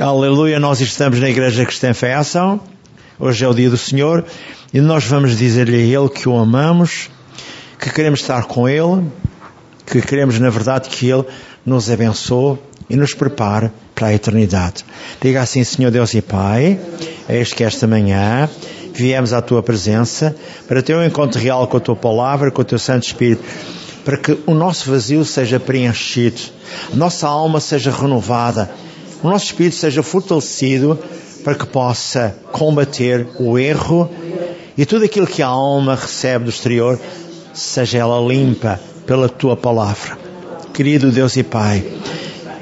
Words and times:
Aleluia, 0.00 0.58
nós 0.58 0.80
estamos 0.80 1.20
na 1.20 1.28
Igreja 1.28 1.66
Cristã 1.66 1.92
Fé 1.92 2.14
Ação. 2.14 2.58
Hoje 3.20 3.44
é 3.44 3.48
o 3.48 3.52
dia 3.52 3.68
do 3.68 3.76
Senhor 3.76 4.24
e 4.72 4.80
nós 4.80 5.04
vamos 5.04 5.36
dizer-lhe 5.36 5.76
a 5.76 6.00
Ele 6.00 6.08
que 6.08 6.28
o 6.28 6.36
amamos, 6.36 7.10
que 7.78 7.90
queremos 7.90 8.20
estar 8.20 8.44
com 8.44 8.66
Ele, 8.66 9.04
que 9.86 10.00
queremos, 10.00 10.38
na 10.38 10.48
verdade, 10.48 10.88
que 10.88 11.10
Ele 11.10 11.24
nos 11.64 11.90
abençoe 11.90 12.58
e 12.88 12.96
nos 12.96 13.12
prepare 13.12 13.70
para 13.94 14.08
a 14.08 14.14
eternidade. 14.14 14.84
Diga 15.20 15.42
assim, 15.42 15.62
Senhor 15.62 15.90
Deus 15.90 16.14
e 16.14 16.22
Pai, 16.22 16.80
eis 17.28 17.52
que 17.52 17.62
esta 17.62 17.86
manhã 17.86 18.48
viemos 18.94 19.32
à 19.32 19.42
Tua 19.42 19.62
presença 19.62 20.34
para 20.66 20.82
ter 20.82 20.96
um 20.96 21.04
encontro 21.04 21.38
real 21.38 21.66
com 21.66 21.76
a 21.76 21.80
Tua 21.80 21.96
palavra, 21.96 22.50
com 22.50 22.62
o 22.62 22.64
Teu 22.64 22.78
Santo 22.78 23.06
Espírito, 23.06 23.44
para 24.04 24.16
que 24.16 24.38
o 24.46 24.54
nosso 24.54 24.90
vazio 24.90 25.24
seja 25.24 25.60
preenchido, 25.60 26.40
a 26.92 26.96
nossa 26.96 27.28
alma 27.28 27.60
seja 27.60 27.90
renovada, 27.90 28.70
o 29.22 29.28
nosso 29.28 29.46
espírito 29.46 29.76
seja 29.76 30.02
fortalecido 30.02 30.98
para 31.44 31.54
que 31.54 31.66
possa 31.66 32.36
combater 32.50 33.26
o 33.38 33.58
erro 33.58 34.10
e 34.76 34.84
tudo 34.84 35.04
aquilo 35.04 35.26
que 35.26 35.42
a 35.42 35.46
alma 35.46 35.94
recebe 35.94 36.44
do 36.44 36.50
exterior 36.50 36.98
seja 37.54 37.98
ela 37.98 38.18
limpa 38.20 38.80
pela 39.06 39.28
tua 39.28 39.56
palavra. 39.56 40.18
Querido 40.72 41.10
Deus 41.10 41.36
e 41.36 41.42
Pai, 41.42 41.84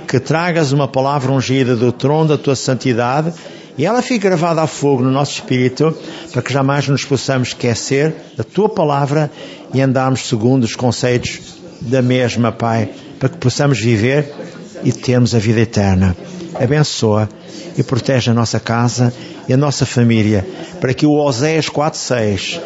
que 0.09 0.19
tragas 0.19 0.73
uma 0.73 0.89
palavra 0.89 1.33
ungida 1.33 1.77
do 1.77 1.93
trono 1.93 2.29
da 2.29 2.39
tua 2.39 2.57
santidade 2.57 3.33
e 3.79 3.87
ela 3.87 4.03
fique 4.03 4.19
gravada 4.19 4.61
a 4.63 4.67
fogo 4.67 5.03
no 5.03 5.11
nosso 5.11 5.33
espírito 5.35 5.97
para 6.33 6.43
que 6.43 6.53
jamais 6.53 6.89
nos 6.89 7.05
possamos 7.05 7.49
esquecer 7.49 8.15
da 8.37 8.45
tua 8.45 8.69
palavra 8.69 9.31
e 9.73 9.81
andarmos 9.81 10.29
segundo 10.29 10.65
os 10.65 10.75
conceitos 10.75 11.41
da 11.81 12.03
mesma, 12.03 12.51
Pai, 12.51 12.91
para 13.19 13.29
que 13.29 13.39
possamos 13.39 13.79
viver 13.79 14.35
e 14.83 14.93
termos 14.93 15.35
a 15.35 15.39
vida 15.39 15.61
eterna 15.61 16.17
abençoa 16.63 17.29
e 17.77 17.83
protege 17.83 18.31
a 18.31 18.35
nossa 18.35 18.61
casa 18.61 19.13
e 19.49 19.53
a 19.53 19.57
nossa 19.57 19.87
família, 19.87 20.47
para 20.81 20.95
que 20.95 21.07
o 21.07 21.13
Oséias 21.13 21.69
4.6 21.69 22.61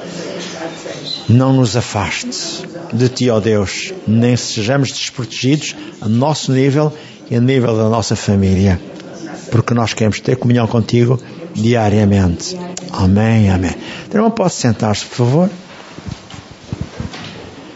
não 1.29 1.53
nos 1.53 1.77
afaste 1.77 2.67
de 2.93 3.09
Ti, 3.09 3.31
ó 3.31 3.41
Deus, 3.41 3.93
nem 4.07 4.37
sejamos 4.37 4.91
desprotegidos 4.91 5.75
a 6.01 6.09
nosso 6.09 6.53
nível 6.53 6.93
e 7.31 7.37
a 7.37 7.41
nível 7.41 7.77
da 7.77 7.89
nossa 7.89 8.15
família, 8.15 8.81
porque 9.51 9.73
nós 9.73 9.95
queremos 9.95 10.21
ter 10.21 10.37
comunhão 10.37 10.67
contigo 10.67 11.19
diariamente. 11.55 12.59
Amém, 12.93 13.51
amém. 13.51 13.75
Então, 14.07 14.31
posso 14.31 14.61
sentar-se, 14.61 15.05
por 15.07 15.17
favor? 15.17 15.51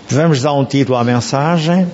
Vamos 0.08 0.42
dar 0.42 0.52
um 0.52 0.64
título 0.64 0.96
à 0.96 1.04
mensagem. 1.04 1.86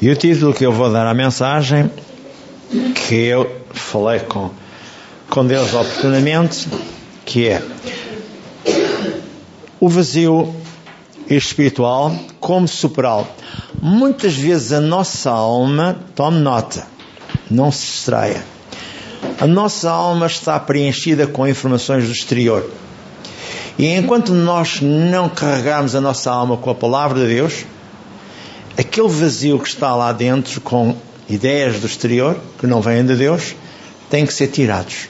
E 0.00 0.08
o 0.08 0.14
título 0.14 0.54
que 0.54 0.64
eu 0.64 0.70
vou 0.70 0.92
dar 0.92 1.08
à 1.08 1.12
mensagem, 1.12 1.90
que 2.94 3.16
eu 3.16 3.50
falei 3.72 4.20
com, 4.20 4.50
com 5.28 5.44
Deus 5.44 5.74
oportunamente, 5.74 6.68
que 7.26 7.48
é 7.48 7.60
o 9.80 9.88
vazio 9.88 10.54
espiritual, 11.28 12.14
como 12.38 12.68
superá-lo. 12.68 13.26
Muitas 13.82 14.34
vezes 14.34 14.72
a 14.72 14.80
nossa 14.80 15.30
alma, 15.30 15.98
tome 16.14 16.38
nota, 16.38 16.86
não 17.50 17.72
se 17.72 17.86
distraia. 17.86 18.44
A 19.40 19.48
nossa 19.48 19.90
alma 19.90 20.26
está 20.26 20.60
preenchida 20.60 21.26
com 21.26 21.46
informações 21.46 22.06
do 22.06 22.12
exterior. 22.12 22.70
E 23.76 23.86
enquanto 23.94 24.32
nós 24.32 24.80
não 24.80 25.28
carregarmos 25.28 25.96
a 25.96 26.00
nossa 26.00 26.30
alma 26.30 26.56
com 26.56 26.70
a 26.70 26.74
palavra 26.74 27.20
de 27.20 27.34
Deus, 27.34 27.64
aquele 28.78 29.08
vazio 29.08 29.58
que 29.58 29.68
está 29.68 29.94
lá 29.96 30.12
dentro 30.12 30.60
com 30.60 30.96
ideias 31.28 31.80
do 31.80 31.86
exterior, 31.86 32.38
que 32.58 32.66
não 32.66 32.80
vêm 32.80 33.04
de 33.04 33.16
Deus, 33.16 33.56
tem 34.08 34.24
que 34.24 34.32
ser 34.32 34.46
tirados. 34.46 35.08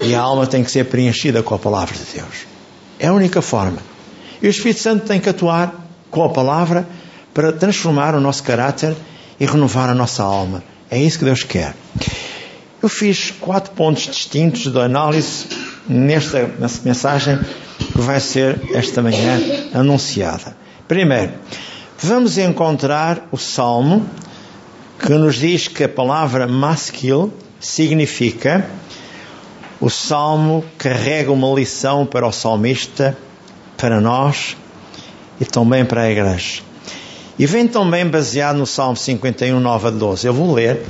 E 0.00 0.14
a 0.14 0.20
alma 0.20 0.46
tem 0.46 0.62
que 0.62 0.70
ser 0.70 0.84
preenchida 0.84 1.42
com 1.42 1.54
a 1.54 1.58
palavra 1.58 1.94
de 1.94 2.04
Deus. 2.20 2.46
É 2.98 3.06
a 3.06 3.14
única 3.14 3.40
forma. 3.40 3.78
E 4.42 4.46
o 4.46 4.50
Espírito 4.50 4.80
Santo 4.80 5.06
tem 5.06 5.18
que 5.18 5.28
atuar 5.28 5.74
com 6.10 6.22
a 6.22 6.28
palavra 6.28 6.86
para 7.32 7.50
transformar 7.50 8.14
o 8.14 8.20
nosso 8.20 8.42
caráter 8.42 8.94
e 9.40 9.46
renovar 9.46 9.88
a 9.88 9.94
nossa 9.94 10.22
alma. 10.22 10.62
É 10.90 10.98
isso 10.98 11.18
que 11.18 11.24
Deus 11.24 11.42
quer. 11.42 11.74
Eu 12.82 12.88
fiz 12.88 13.32
quatro 13.40 13.72
pontos 13.72 14.04
distintos 14.04 14.70
de 14.70 14.78
análise 14.78 15.46
nesta 15.88 16.50
mensagem 16.84 17.38
que 17.78 18.00
vai 18.00 18.20
ser 18.20 18.60
esta 18.74 19.02
manhã 19.02 19.40
anunciada. 19.74 20.56
Primeiro, 20.86 21.32
vamos 21.98 22.38
encontrar 22.38 23.28
o 23.30 23.36
Salmo 23.36 24.08
que 24.98 25.12
nos 25.12 25.36
diz 25.36 25.68
que 25.68 25.84
a 25.84 25.88
palavra 25.88 26.46
masquil 26.46 27.32
significa 27.60 28.68
o 29.78 29.90
Salmo 29.90 30.64
carrega 30.78 31.30
uma 31.30 31.48
lição 31.52 32.06
para 32.06 32.26
o 32.26 32.32
salmista, 32.32 33.16
para 33.76 34.00
nós 34.00 34.56
e 35.38 35.44
também 35.44 35.84
para 35.84 36.02
a 36.02 36.10
igreja. 36.10 36.62
E 37.38 37.44
vem 37.44 37.68
também 37.68 38.06
baseado 38.06 38.56
no 38.56 38.66
Salmo 38.66 38.96
51, 38.96 39.60
9 39.60 39.88
a 39.88 39.90
12. 39.90 40.26
Eu 40.26 40.32
vou 40.32 40.54
ler 40.54 40.82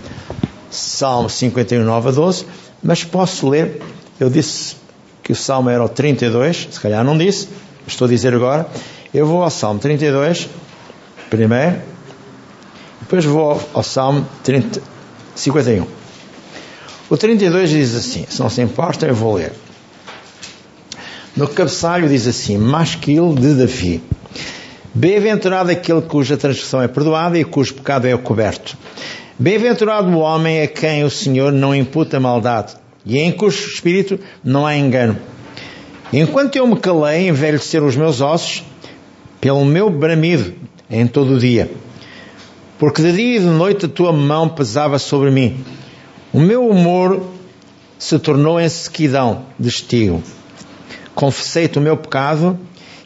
Salmo 0.70 1.28
51, 1.28 1.82
9 1.82 2.08
a 2.08 2.12
12, 2.12 2.46
mas 2.80 3.02
posso 3.02 3.48
ler, 3.48 3.82
eu 4.20 4.30
disse 4.30 4.76
que 5.22 5.32
o 5.32 5.36
Salmo 5.36 5.68
era 5.68 5.84
o 5.84 5.88
32, 5.88 6.68
se 6.70 6.80
calhar 6.80 7.02
não 7.02 7.18
disse, 7.18 7.48
estou 7.86 8.06
a 8.06 8.08
dizer 8.08 8.32
agora. 8.34 8.68
Eu 9.12 9.26
vou 9.26 9.42
ao 9.42 9.50
Salmo 9.50 9.80
32, 9.80 10.48
primeiro, 11.30 11.80
depois 13.00 13.24
vou 13.24 13.62
ao 13.72 13.82
Salmo 13.82 14.26
30, 14.42 14.80
51. 15.34 15.86
O 17.08 17.16
32 17.16 17.70
diz 17.70 17.94
assim, 17.94 18.26
se 18.28 18.40
não 18.40 18.50
se 18.50 18.62
importa, 18.62 19.06
eu 19.06 19.14
vou 19.14 19.34
ler. 19.34 19.52
No 21.36 21.46
cabeçalho 21.46 22.08
diz 22.08 22.26
assim: 22.26 22.56
Masquil 22.56 23.34
de 23.34 23.54
Davi. 23.54 24.02
Bem-aventurado 24.94 25.70
aquele 25.70 26.00
cuja 26.00 26.36
transgressão 26.36 26.80
é 26.80 26.88
perdoada 26.88 27.38
e 27.38 27.44
cujo 27.44 27.74
pecado 27.74 28.06
é 28.06 28.16
coberto. 28.16 28.76
Bem-aventurado 29.38 30.08
o 30.08 30.20
homem 30.20 30.62
a 30.62 30.66
quem 30.66 31.04
o 31.04 31.10
Senhor 31.10 31.52
não 31.52 31.74
imputa 31.74 32.18
maldade 32.18 32.74
e 33.04 33.18
em 33.18 33.30
cujo 33.30 33.68
espírito 33.68 34.18
não 34.42 34.66
há 34.66 34.74
engano. 34.74 35.18
Enquanto 36.10 36.56
eu 36.56 36.66
me 36.66 36.76
calei, 36.76 37.28
envelheceram 37.28 37.86
os 37.86 37.94
meus 37.94 38.22
ossos 38.22 38.64
pelo 39.38 39.62
meu 39.64 39.90
bramido 39.90 40.54
em 40.90 41.06
todo 41.06 41.34
o 41.34 41.38
dia. 41.38 41.70
Porque 42.78 43.02
de 43.02 43.12
dia 43.12 43.36
e 43.36 43.40
de 43.40 43.46
noite 43.46 43.86
a 43.86 43.88
tua 43.88 44.12
mão 44.12 44.48
pesava 44.48 44.98
sobre 44.98 45.30
mim. 45.30 45.64
O 46.32 46.38
meu 46.38 46.68
humor 46.68 47.22
se 47.98 48.18
tornou 48.18 48.60
em 48.60 48.68
sequidão 48.68 49.46
de. 49.58 50.20
Confessei-te 51.14 51.78
o 51.78 51.82
meu 51.82 51.96
pecado 51.96 52.58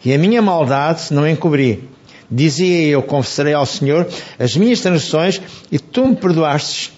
e 0.05 0.13
a 0.13 0.19
minha 0.19 0.43
maldade 0.43 1.13
não 1.13 1.29
encobri. 1.29 1.89
Dizia 2.31 2.89
eu, 2.89 3.03
confessarei 3.03 3.55
ao 3.55 3.67
Senhor 3.67 4.07
as 4.39 4.57
minhas 4.57 4.81
transgressões 4.81 5.41
e 5.71 5.79
tu 5.79 6.07
me 6.07 6.17
perdoaste 6.17 6.93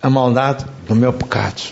a 0.00 0.10
maldade 0.10 0.64
do 0.88 0.94
meu 0.94 1.12
pecado. 1.12 1.62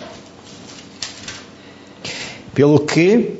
Pelo 2.55 2.81
que 2.81 3.40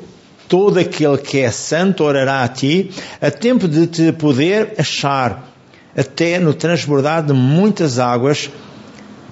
todo 0.51 0.79
aquele 0.79 1.17
que 1.17 1.39
é 1.39 1.49
santo 1.49 2.03
orará 2.03 2.43
a 2.43 2.47
ti, 2.49 2.91
a 3.21 3.31
tempo 3.31 3.69
de 3.69 3.87
te 3.87 4.11
poder 4.11 4.73
achar, 4.77 5.49
até 5.95 6.39
no 6.39 6.53
transbordar 6.53 7.25
de 7.25 7.31
muitas 7.31 7.97
águas, 7.97 8.49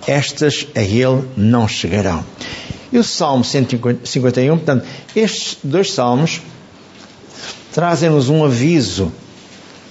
estas 0.08 0.66
a 0.74 0.80
ele 0.80 1.28
não 1.36 1.68
chegarão. 1.68 2.24
E 2.90 2.98
o 2.98 3.04
Salmo 3.04 3.44
151, 3.44 4.56
portanto, 4.56 4.88
estes 5.14 5.58
dois 5.62 5.92
salmos 5.92 6.40
trazem-nos 7.74 8.30
um 8.30 8.46
aviso 8.46 9.12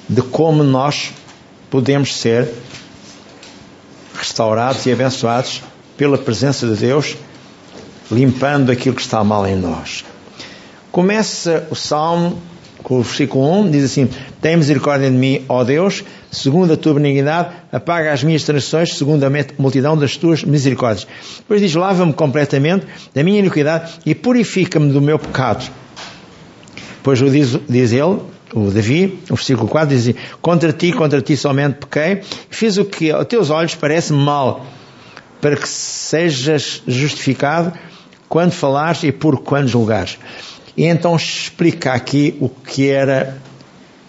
de 0.09 0.23
como 0.23 0.65
nós 0.65 1.13
podemos 1.69 2.17
ser 2.17 2.51
restaurados 4.15 4.87
e 4.87 4.93
abençoados 4.93 5.63
pela 5.95 6.17
presença 6.17 6.67
de 6.67 6.75
Deus, 6.75 7.19
limpando 8.11 8.73
aquilo 8.73 8.97
que 8.97 9.03
está 9.03 9.23
mal 9.23 9.47
em 9.47 9.57
nós. 9.57 10.08
Começa 10.91 11.67
o 11.71 11.75
Salmo 11.75 12.41
com 12.83 12.99
o 12.99 13.03
versículo 13.03 13.61
1, 13.61 13.71
diz 13.71 13.85
assim: 13.85 14.09
Tem 14.41 14.57
misericórdia 14.57 15.11
de 15.11 15.17
mim, 15.17 15.45
ó 15.49 15.63
Deus, 15.63 16.05
segundo 16.31 16.73
a 16.73 16.77
tua 16.77 16.95
benignidade, 16.95 17.55
apaga 17.71 18.13
as 18.13 18.23
minhas 18.23 18.43
transgressões, 18.45 18.97
segundo 18.97 19.25
a 19.25 19.31
multidão 19.59 19.97
das 19.97 20.17
tuas 20.17 20.43
misericórdias. 20.45 21.07
Depois 21.39 21.61
diz: 21.61 21.75
Lava-me 21.75 22.13
completamente 22.13 22.87
da 23.15 23.23
minha 23.23 23.41
iniquidade 23.41 23.93
e 24.07 24.15
purifica-me 24.15 24.93
do 24.93 25.01
meu 25.01 25.19
pecado. 25.19 25.71
Depois 26.97 27.19
diz, 27.19 27.59
diz 27.69 27.93
ele, 27.93 28.21
o 28.55 28.71
Davi, 28.71 29.19
o 29.31 29.35
versículo 29.35 29.69
4, 29.69 29.95
diz 29.95 30.09
assim, 30.09 30.19
Contra 30.41 30.73
ti, 30.73 30.93
contra 30.93 31.21
ti 31.21 31.37
somente 31.37 31.77
pequei, 31.77 32.23
fiz 32.51 32.79
o 32.79 32.85
que 32.85 33.11
aos 33.11 33.27
teus 33.27 33.51
olhos 33.51 33.75
parece 33.75 34.13
mal, 34.13 34.67
para 35.41 35.57
que 35.57 35.69
sejas 35.69 36.83
justificado 36.87 37.73
quando 38.29 38.53
falares 38.53 39.03
e 39.05 39.13
por 39.13 39.41
quando 39.41 39.69
julgares. 39.69 40.19
E 40.79 40.85
então 40.85 41.17
explica 41.17 41.93
aqui 41.93 42.37
o 42.39 42.49
que 42.49 42.89
era 42.89 43.37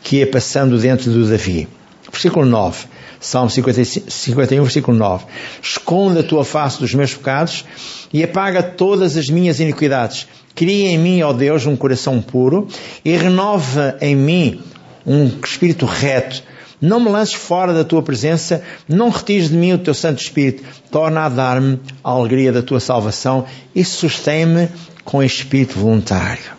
que 0.04 0.18
ia 0.18 0.28
passando 0.28 0.78
dentro 0.78 1.12
do 1.12 1.28
Davi. 1.28 1.68
Versículo 2.12 2.46
9. 2.46 2.86
Salmo 3.20 3.50
51, 3.50 4.62
versículo 4.62 4.96
9. 4.96 5.26
Esconde 5.64 6.20
a 6.20 6.24
tua 6.24 6.46
face 6.46 6.80
dos 6.80 6.94
meus 6.94 7.12
pecados 7.16 7.66
e 8.14 8.24
apaga 8.24 8.62
todas 8.62 9.18
as 9.18 9.30
minhas 9.30 9.60
iniquidades. 9.60 10.28
Cria 10.54 10.90
em 10.90 11.00
mim, 11.00 11.24
ó 11.24 11.34
Deus, 11.34 11.66
um 11.66 11.76
coração 11.76 12.22
puro 12.22 12.68
e 13.04 13.18
renova 13.18 13.98
em 14.00 14.16
mim 14.16 14.62
um 15.08 15.26
espírito 15.44 15.88
reto. 15.88 16.44
Não 16.80 17.00
me 17.00 17.10
lances 17.10 17.34
fora 17.34 17.74
da 17.74 17.84
tua 17.84 18.04
presença, 18.04 18.62
não 18.88 19.10
retires 19.10 19.50
de 19.50 19.58
mim 19.58 19.74
o 19.74 19.80
teu 19.80 19.96
Santo 19.96 20.22
Espírito. 20.22 20.64
Torna 20.92 21.22
a 21.22 21.30
dar-me 21.30 21.80
a 22.04 22.12
alegria 22.12 22.52
da 22.52 22.62
tua 22.62 22.80
salvação 22.80 23.48
e 23.74 23.84
sustém-me 23.84 24.70
com 25.04 25.24
espírito 25.24 25.80
voluntário. 25.80 26.59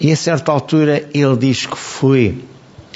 E 0.00 0.10
a 0.10 0.16
certa 0.16 0.50
altura 0.50 1.08
ele 1.12 1.36
diz 1.36 1.66
que 1.66 1.76
fui, 1.76 2.42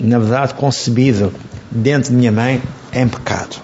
na 0.00 0.18
verdade, 0.18 0.54
concebido 0.54 1.34
dentro 1.70 2.10
de 2.10 2.16
minha 2.16 2.32
mãe 2.32 2.62
em 2.92 3.06
pecado. 3.06 3.56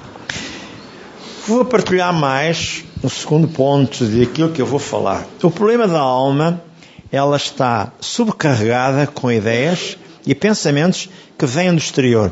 Vou 1.47 1.65
partilhar 1.65 2.13
mais 2.13 2.85
no 3.03 3.09
segundo 3.09 3.49
ponto 3.49 4.05
daquilo 4.05 4.51
que 4.51 4.61
eu 4.61 4.67
vou 4.67 4.79
falar. 4.79 5.27
O 5.43 5.51
problema 5.51 5.89
da 5.89 5.99
alma, 5.99 6.63
ela 7.11 7.37
está 7.37 7.93
subcarregada 7.99 9.07
com 9.07 9.33
ideias 9.33 9.97
e 10.27 10.35
pensamentos 10.35 11.09
que 11.39 11.47
vêm 11.47 11.73
do 11.73 11.79
exterior. 11.79 12.31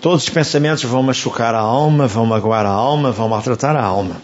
Todos 0.00 0.22
os 0.22 0.30
pensamentos 0.30 0.84
vão 0.84 1.02
machucar 1.02 1.54
a 1.54 1.60
alma, 1.60 2.06
vão 2.06 2.24
magoar 2.24 2.64
a 2.64 2.70
alma, 2.70 3.12
vão 3.12 3.28
maltratar 3.28 3.76
a 3.76 3.84
alma. 3.84 4.16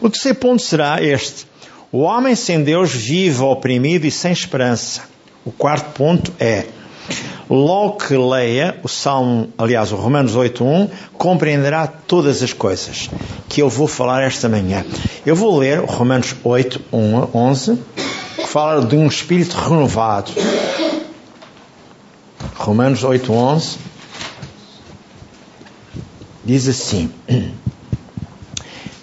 O 0.00 0.10
terceiro 0.10 0.38
ponto 0.38 0.62
será 0.62 1.00
este. 1.00 1.46
O 1.94 2.00
homem 2.00 2.34
sem 2.34 2.60
Deus 2.64 2.92
vive 2.92 3.40
oprimido 3.40 4.04
e 4.04 4.10
sem 4.10 4.32
esperança. 4.32 5.02
O 5.44 5.52
quarto 5.52 5.92
ponto 5.92 6.32
é 6.40 6.66
Logo 7.48 7.98
que 7.98 8.16
leia 8.16 8.80
o 8.82 8.88
Salmo, 8.88 9.50
aliás, 9.56 9.92
o 9.92 9.96
Romanos 9.96 10.34
8.1, 10.34 10.90
compreenderá 11.12 11.86
todas 11.86 12.42
as 12.42 12.52
coisas 12.52 13.08
que 13.48 13.62
eu 13.62 13.68
vou 13.68 13.86
falar 13.86 14.24
esta 14.24 14.48
manhã. 14.48 14.84
Eu 15.24 15.36
vou 15.36 15.56
ler 15.56 15.78
o 15.78 15.86
Romanos 15.86 16.34
8.1 16.44 17.28
11, 17.32 17.78
que 18.38 18.46
fala 18.48 18.84
de 18.84 18.96
um 18.96 19.06
espírito 19.06 19.56
renovado. 19.56 20.32
Romanos 22.56 23.04
8.11 23.04 23.76
diz 26.44 26.66
assim. 26.66 27.08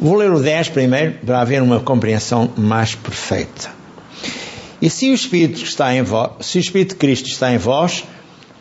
Vou 0.02 0.16
ler 0.16 0.32
o 0.32 0.40
10 0.40 0.70
primeiro 0.70 1.14
para 1.24 1.42
haver 1.42 1.62
uma 1.62 1.80
compreensão 1.80 2.52
mais 2.58 2.96
perfeita. 2.96 3.70
E 4.82 4.90
se 4.90 5.12
o 5.12 5.14
Espírito 5.14 5.64
está 5.64 5.94
em 5.94 6.02
vós, 6.02 6.32
se 6.40 6.58
o 6.58 6.60
Espírito 6.60 6.90
de 6.90 6.96
Cristo 6.96 7.28
está 7.28 7.54
em 7.54 7.60
vós, 7.60 8.04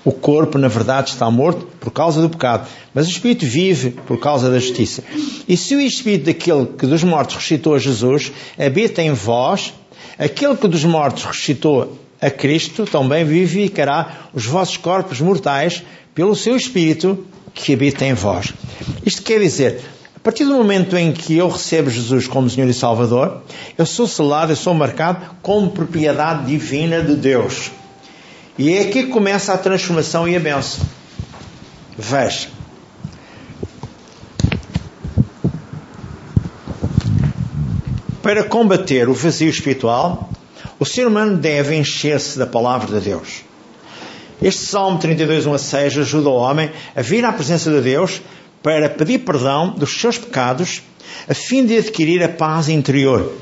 o 0.05 0.13
corpo, 0.13 0.59
na 0.59 0.69
verdade, 0.69 1.09
está 1.09 1.31
morto 1.31 1.67
por 1.81 1.91
causa 1.91 2.21
do 2.21 2.29
pecado, 2.29 2.69
mas 2.95 3.07
o 3.07 3.11
espírito 3.11 3.47
vive 3.47 3.91
por 3.91 4.19
causa 4.19 4.51
da 4.51 4.59
justiça. 4.59 5.03
E 5.49 5.57
se 5.57 5.75
o 5.75 5.81
espírito 5.81 6.27
daquele 6.27 6.67
que 6.67 6.87
dos 6.87 7.05
mortos 7.05 7.37
ressuscitou 7.37 7.75
a 7.75 7.79
Jesus 7.79 8.33
habita 8.59 9.03
em 9.03 9.13
vós, 9.13 9.75
aquele 10.19 10.57
que 10.57 10.69
dos 10.69 10.85
mortos 10.85 11.25
ressuscitou 11.25 11.99
a 12.21 12.31
Cristo 12.31 12.85
também 12.85 13.25
vivificará 13.25 14.29
os 14.35 14.45
vossos 14.47 14.77
corpos 14.77 15.21
mortais 15.21 15.83
pelo 16.15 16.35
seu 16.35 16.57
espírito 16.57 17.27
que 17.55 17.73
habita 17.73 18.05
em 18.05 18.15
vós. 18.15 18.53
Isto 19.05 19.23
quer 19.23 19.41
dizer, 19.41 19.81
partir 20.31 20.45
do 20.45 20.55
momento 20.55 20.97
em 20.97 21.11
que 21.11 21.37
eu 21.37 21.49
recebo 21.49 21.91
Jesus 21.91 22.29
como 22.29 22.49
Senhor 22.49 22.71
e 22.71 22.73
Salvador, 22.73 23.43
eu 23.77 23.85
sou 23.85 24.07
selado, 24.07 24.53
eu 24.53 24.57
sou 24.57 24.73
marcado 24.73 25.27
como 25.43 25.73
propriedade 25.73 26.47
divina 26.47 27.03
de 27.03 27.17
Deus. 27.17 27.73
E 28.57 28.73
é 28.73 28.83
aqui 28.83 29.03
que 29.03 29.09
começa 29.09 29.53
a 29.53 29.59
transformação 29.59 30.29
e 30.29 30.37
a 30.37 30.39
benção. 30.39 30.87
Veja. 31.99 32.49
Para 38.23 38.45
combater 38.45 39.09
o 39.09 39.15
vazio 39.15 39.51
espiritual, 39.51 40.31
o 40.79 40.87
ser 40.87 41.09
humano 41.09 41.39
deve 41.39 41.75
encher-se 41.75 42.39
da 42.39 42.47
palavra 42.47 43.01
de 43.01 43.05
Deus. 43.05 43.43
Este 44.41 44.65
Salmo 44.65 45.01
32, 45.01 45.47
1 45.47 45.55
a 45.55 45.59
6 45.59 45.99
ajuda 45.99 46.29
o 46.29 46.35
homem 46.35 46.71
a 46.95 47.03
vir 47.03 47.25
à 47.25 47.33
presença 47.33 47.69
de 47.69 47.81
Deus 47.81 48.23
para 48.63 48.91
pedir 48.91 49.21
perdão 49.21 49.71
dos 49.71 49.99
seus 49.99 50.19
pecados, 50.19 50.83
a 51.29 51.35
fim 51.35 51.65
de 51.65 51.79
adquirir 51.79 52.23
a 52.23 52.29
paz 52.29 52.69
interior. 52.69 53.33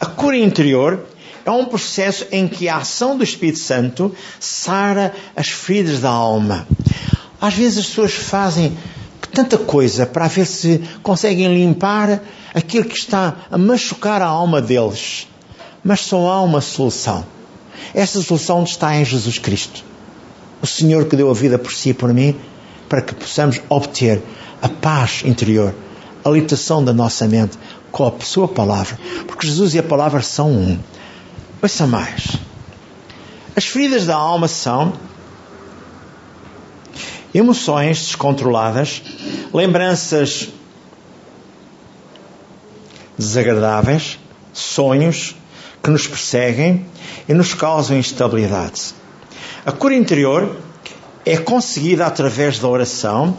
A 0.00 0.06
cura 0.06 0.36
interior 0.36 1.06
é 1.44 1.50
um 1.50 1.64
processo 1.64 2.26
em 2.30 2.46
que 2.46 2.68
a 2.68 2.78
ação 2.78 3.16
do 3.16 3.24
Espírito 3.24 3.58
Santo 3.58 4.14
sara 4.38 5.14
as 5.34 5.48
feridas 5.48 6.00
da 6.00 6.10
alma. 6.10 6.66
Às 7.40 7.54
vezes 7.54 7.78
as 7.78 7.86
pessoas 7.86 8.12
fazem 8.12 8.76
tanta 9.32 9.56
coisa 9.58 10.06
para 10.06 10.28
ver 10.28 10.46
se 10.46 10.82
conseguem 11.02 11.52
limpar 11.52 12.22
aquilo 12.54 12.84
que 12.84 12.96
está 12.96 13.46
a 13.50 13.58
machucar 13.58 14.20
a 14.22 14.26
alma 14.26 14.60
deles. 14.60 15.26
Mas 15.82 16.00
só 16.00 16.28
há 16.28 16.42
uma 16.42 16.60
solução. 16.60 17.24
Essa 17.94 18.22
solução 18.22 18.62
está 18.62 18.94
em 18.96 19.04
Jesus 19.04 19.38
Cristo. 19.38 19.84
O 20.60 20.66
Senhor 20.66 21.06
que 21.06 21.16
deu 21.16 21.30
a 21.30 21.34
vida 21.34 21.58
por 21.58 21.72
si 21.72 21.90
e 21.90 21.94
por 21.94 22.12
mim, 22.12 22.36
para 22.92 23.00
que 23.00 23.14
possamos 23.14 23.58
obter 23.70 24.22
a 24.60 24.68
paz 24.68 25.22
interior, 25.24 25.74
a 26.22 26.28
libertação 26.28 26.84
da 26.84 26.92
nossa 26.92 27.26
mente 27.26 27.56
com 27.90 28.06
a 28.06 28.12
sua 28.20 28.46
palavra. 28.46 28.98
Porque 29.26 29.46
Jesus 29.46 29.72
e 29.72 29.78
a 29.78 29.82
palavra 29.82 30.20
são 30.20 30.50
um. 30.50 30.78
Ouça 31.62 31.86
mais. 31.86 32.36
As 33.56 33.64
feridas 33.64 34.04
da 34.04 34.14
alma 34.14 34.46
são 34.46 34.92
emoções 37.32 37.98
descontroladas, 38.08 39.02
lembranças 39.54 40.50
desagradáveis, 43.16 44.18
sonhos 44.52 45.34
que 45.82 45.88
nos 45.88 46.06
perseguem 46.06 46.84
e 47.26 47.32
nos 47.32 47.54
causam 47.54 47.96
instabilidade. 47.96 48.92
A 49.64 49.72
cura 49.72 49.94
interior 49.94 50.58
é 51.24 51.36
conseguida 51.36 52.06
através 52.06 52.58
da 52.58 52.68
oração, 52.68 53.36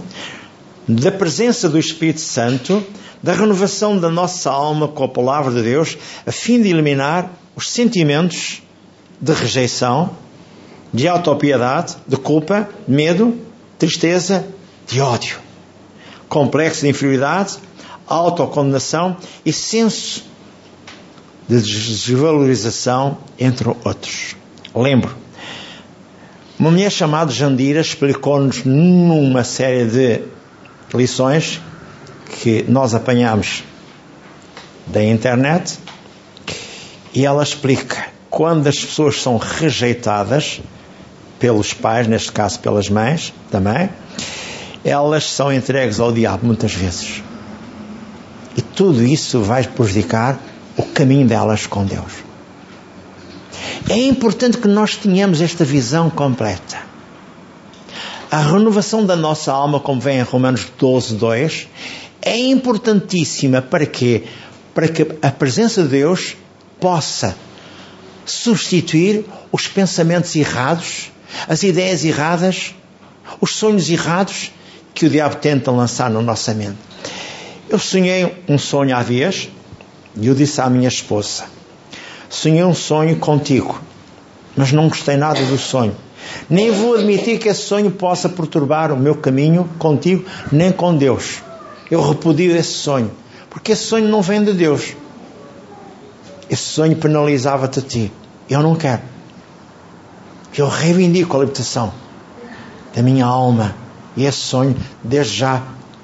da 0.88 1.12
presença 1.12 1.70
do 1.70 1.78
Espírito 1.78 2.22
Santo, 2.22 2.84
da 3.22 3.34
renovação 3.34 3.98
da 3.98 4.10
nossa 4.10 4.52
alma 4.52 4.88
com 4.88 5.04
a 5.04 5.08
palavra 5.08 5.54
de 5.54 5.62
Deus, 5.62 5.98
a 6.26 6.32
fim 6.32 6.62
de 6.62 6.70
eliminar 6.70 7.32
os 7.56 7.70
sentimentos 7.70 8.62
de 9.20 9.32
rejeição, 9.32 10.12
de 10.94 11.08
autopiedade, 11.08 11.96
de 12.08 12.18
culpa, 12.18 12.70
medo, 12.88 13.38
tristeza, 13.80 14.46
de 14.88 15.00
ódio, 15.00 15.40
complexo 16.28 16.82
de 16.82 16.90
inferioridade, 16.90 17.58
autocondenação 18.08 19.16
e 19.46 19.54
senso 19.54 20.24
de 21.48 21.62
desvalorização, 21.62 23.18
entre 23.40 23.70
outros. 23.70 24.36
Lembro, 24.76 25.23
uma 26.60 26.72
mulher 26.72 26.92
chamada 26.92 27.32
Jandira 27.32 27.82
explicou-nos 27.82 28.64
numa 28.64 29.44
série 29.44 29.86
de 29.86 30.22
lições 30.94 31.60
que 32.42 32.64
nós 32.68 32.94
apanhamos 32.94 33.64
da 34.88 35.04
internet 35.04 35.78
e 37.14 37.26
ela 37.26 37.44
explica 37.44 38.08
quando 38.30 38.68
as 38.68 38.80
pessoas 38.80 39.22
são 39.22 39.38
rejeitadas 39.38 40.62
pelos 41.40 41.74
pais, 41.74 42.08
neste 42.08 42.32
caso 42.32 42.60
pelas 42.60 42.90
mães 42.90 43.34
também, 43.52 43.90
elas 44.84 45.30
são 45.30 45.52
entregues 45.52 46.00
ao 46.00 46.12
diabo 46.12 46.46
muitas 46.46 46.74
vezes. 46.74 47.22
E 48.56 48.62
tudo 48.62 49.04
isso 49.04 49.42
vai 49.42 49.64
prejudicar 49.64 50.40
o 50.78 50.84
caminho 50.84 51.28
delas 51.28 51.68
com 51.68 51.86
Deus. 51.86 52.23
É 53.90 53.98
importante 53.98 54.58
que 54.58 54.68
nós 54.68 54.96
tenhamos 54.96 55.42
esta 55.42 55.66
visão 55.66 56.10
completa. 56.10 56.80
A 58.32 58.40
renovação 58.40 59.06
da 59.06 59.16
nossa 59.16 59.52
alma, 59.52 59.80
como 59.80 60.02
vem 60.02 60.20
em 60.20 60.24
Romanos 60.24 60.68
12, 60.80 61.16
2, 61.16 61.68
é 62.22 62.38
importantíssima 62.38 63.62
para 63.62 63.86
quê? 63.86 64.24
Para 64.74 64.88
que 64.88 65.06
a 65.22 65.30
presença 65.30 65.84
de 65.84 65.90
Deus 65.90 66.36
possa 66.80 67.36
substituir 68.26 69.26
os 69.52 69.68
pensamentos 69.68 70.36
errados, 70.36 71.12
as 71.48 71.62
ideias 71.64 72.04
erradas, 72.06 72.74
os 73.40 73.56
sonhos 73.56 73.90
errados 73.90 74.52
que 74.94 75.06
o 75.06 75.10
diabo 75.10 75.36
tenta 75.36 75.70
lançar 75.72 76.10
na 76.10 76.22
nossa 76.22 76.54
mente. 76.54 76.78
Eu 77.70 77.78
sonhei 77.78 78.34
um 78.48 78.58
sonho 78.58 78.96
há 78.96 79.04
dias 79.04 79.50
e 80.16 80.28
eu 80.28 80.34
disse 80.34 80.62
à 80.62 80.70
minha 80.70 80.88
esposa: 80.88 81.44
Sonhei 82.34 82.64
um 82.64 82.74
sonho 82.74 83.16
contigo, 83.18 83.80
mas 84.58 84.72
não 84.72 84.90
gostei 84.90 85.16
nada 85.16 85.40
do 85.46 85.56
sonho. 85.56 85.96
Nem 86.50 86.72
vou 86.72 86.96
admitir 86.96 87.38
que 87.38 87.48
esse 87.48 87.62
sonho 87.62 87.92
possa 87.92 88.28
perturbar 88.28 88.92
o 88.92 88.98
meu 88.98 89.14
caminho 89.14 89.70
contigo, 89.78 90.26
nem 90.52 90.72
com 90.72 90.98
Deus. 90.98 91.44
Eu 91.92 92.02
repudio 92.02 92.58
esse 92.58 92.74
sonho, 92.74 93.12
porque 93.52 93.74
esse 93.74 93.84
sonho 93.84 94.10
não 94.10 94.24
vem 94.24 94.44
de 94.44 94.52
Deus. 94.52 94.96
Esse 96.50 96.64
sonho 96.64 96.96
penalizava-te 96.96 97.78
a 97.78 97.82
ti. 97.84 98.12
Eu 98.50 98.64
não 98.64 98.74
quero. 98.74 99.04
Eu 100.58 100.68
reivindico 100.68 101.38
a 101.38 101.42
libertação. 101.42 101.94
da 102.96 103.04
minha 103.04 103.28
alma. 103.28 103.76
E 104.18 104.26
esse 104.26 104.40
sonho, 104.40 104.76
desde 105.04 105.38
já, 105.38 105.62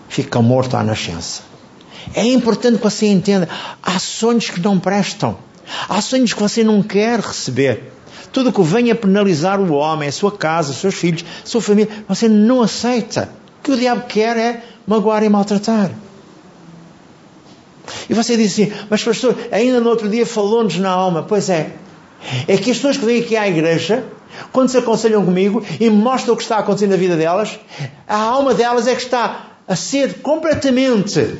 fica 0.07 0.43
morto 0.43 0.77
à 0.77 0.83
nascença. 0.83 1.41
É 2.13 2.23
importante 2.23 2.77
que 2.77 2.83
você 2.83 3.07
entenda: 3.07 3.49
há 3.81 3.97
sonhos 3.97 4.51
que 4.51 4.59
não 4.59 4.79
prestam, 4.79 5.48
há 5.87 6.01
sonhos 6.01 6.33
que 6.33 6.41
você 6.41 6.63
não 6.63 6.81
quer 6.81 7.19
receber. 7.19 7.91
Tudo 8.31 8.51
que 8.51 8.61
venha 8.61 8.93
penalizar 8.93 9.59
o 9.59 9.73
homem, 9.73 10.09
a 10.09 10.11
sua 10.11 10.31
casa, 10.31 10.71
os 10.71 10.77
seus 10.77 10.95
filhos, 10.95 11.25
a 11.43 11.47
sua 11.47 11.61
família, 11.61 11.89
você 12.07 12.27
não 12.27 12.61
aceita. 12.61 13.29
O 13.59 13.63
que 13.63 13.71
o 13.71 13.77
diabo 13.77 14.05
quer 14.07 14.37
é 14.37 14.63
magoar 14.85 15.23
e 15.23 15.29
maltratar. 15.29 15.91
E 18.09 18.13
você 18.13 18.37
diz 18.37 18.53
assim, 18.53 18.71
mas 18.89 19.03
pastor, 19.03 19.35
ainda 19.51 19.79
no 19.79 19.89
outro 19.89 20.09
dia 20.09 20.25
falou-nos 20.25 20.77
na 20.77 20.89
alma. 20.89 21.23
Pois 21.23 21.49
é, 21.49 21.73
é 22.47 22.57
que 22.57 22.71
as 22.71 22.77
pessoas 22.77 22.97
que 22.97 23.05
vêm 23.05 23.21
aqui 23.21 23.35
à 23.35 23.47
igreja, 23.47 24.03
quando 24.51 24.69
se 24.69 24.77
aconselham 24.77 25.25
comigo 25.25 25.63
e 25.79 25.89
mostram 25.89 26.33
o 26.33 26.37
que 26.37 26.43
está 26.43 26.57
acontecendo 26.59 26.91
na 26.91 26.97
vida 26.97 27.15
delas, 27.15 27.59
a 28.07 28.17
alma 28.17 28.53
delas 28.53 28.87
é 28.87 28.95
que 28.95 29.01
está 29.01 29.47
a 29.67 29.75
ser 29.75 30.21
completamente 30.21 31.37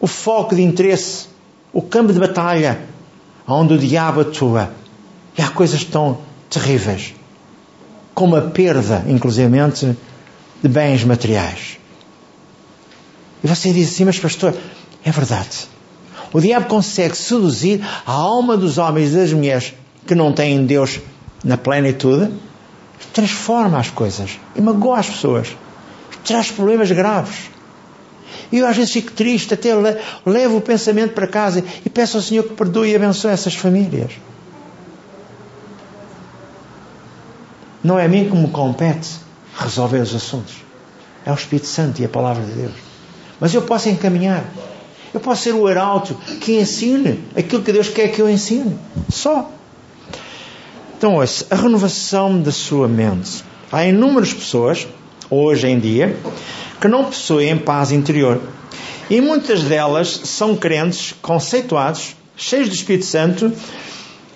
o 0.00 0.06
foco 0.06 0.54
de 0.54 0.62
interesse, 0.62 1.26
o 1.72 1.82
campo 1.82 2.12
de 2.12 2.18
batalha, 2.18 2.80
onde 3.46 3.74
o 3.74 3.78
diabo 3.78 4.20
atua. 4.20 4.70
E 5.36 5.42
há 5.42 5.48
coisas 5.48 5.82
tão 5.84 6.18
terríveis, 6.50 7.14
como 8.14 8.36
a 8.36 8.42
perda, 8.42 9.04
inclusivamente, 9.08 9.96
de 10.62 10.68
bens 10.68 11.04
materiais. 11.04 11.78
E 13.42 13.48
você 13.48 13.72
diz 13.72 13.88
assim, 13.88 14.04
mas 14.04 14.18
pastor, 14.18 14.54
é 15.04 15.10
verdade. 15.10 15.68
O 16.32 16.40
diabo 16.40 16.66
consegue 16.66 17.16
seduzir 17.16 17.84
a 18.06 18.12
alma 18.12 18.56
dos 18.56 18.78
homens 18.78 19.12
e 19.12 19.16
das 19.16 19.32
mulheres 19.32 19.74
que 20.06 20.14
não 20.14 20.32
têm 20.32 20.64
Deus 20.64 21.00
na 21.42 21.56
plenitude, 21.56 22.32
transforma 23.12 23.78
as 23.78 23.90
coisas 23.90 24.38
e 24.54 24.60
magoa 24.60 24.98
as 24.98 25.08
pessoas, 25.08 25.56
traz 26.24 26.50
problemas 26.50 26.90
graves. 26.90 27.50
E 28.52 28.58
eu 28.58 28.66
às 28.66 28.76
vezes 28.76 28.92
fico 28.92 29.10
triste, 29.12 29.54
até 29.54 29.70
levo 30.26 30.58
o 30.58 30.60
pensamento 30.60 31.14
para 31.14 31.26
casa 31.26 31.64
e 31.84 31.88
peço 31.88 32.18
ao 32.18 32.22
Senhor 32.22 32.44
que 32.44 32.54
perdoe 32.54 32.90
e 32.90 32.94
abençoe 32.94 33.32
essas 33.32 33.54
famílias. 33.54 34.12
Não 37.82 37.98
é 37.98 38.04
a 38.04 38.08
mim 38.08 38.28
que 38.28 38.36
me 38.36 38.48
compete 38.48 39.08
resolver 39.58 39.98
os 39.98 40.14
assuntos. 40.14 40.56
É 41.24 41.32
o 41.32 41.34
Espírito 41.34 41.66
Santo 41.66 42.00
e 42.00 42.04
a 42.04 42.08
Palavra 42.08 42.44
de 42.44 42.52
Deus. 42.52 42.74
Mas 43.40 43.54
eu 43.54 43.62
posso 43.62 43.88
encaminhar. 43.88 44.44
Eu 45.12 45.20
posso 45.20 45.42
ser 45.42 45.52
o 45.52 45.66
arauto 45.66 46.14
que 46.40 46.58
ensine 46.60 47.24
aquilo 47.36 47.62
que 47.62 47.72
Deus 47.72 47.88
quer 47.88 48.08
que 48.08 48.20
eu 48.20 48.30
ensine. 48.30 48.78
Só. 49.10 49.50
Então, 50.96 51.16
ouça, 51.16 51.46
a 51.50 51.56
renovação 51.56 52.40
da 52.40 52.52
sua 52.52 52.86
mente. 52.86 53.42
Há 53.70 53.84
inúmeras 53.84 54.32
pessoas, 54.32 54.86
hoje 55.28 55.66
em 55.66 55.78
dia, 55.78 56.16
que 56.82 56.88
não 56.88 57.04
possuem 57.04 57.56
paz 57.56 57.92
interior. 57.92 58.40
E 59.08 59.20
muitas 59.20 59.62
delas 59.62 60.08
são 60.24 60.56
crentes 60.56 61.14
conceituados, 61.22 62.16
cheios 62.36 62.68
do 62.68 62.74
Espírito 62.74 63.04
Santo, 63.04 63.52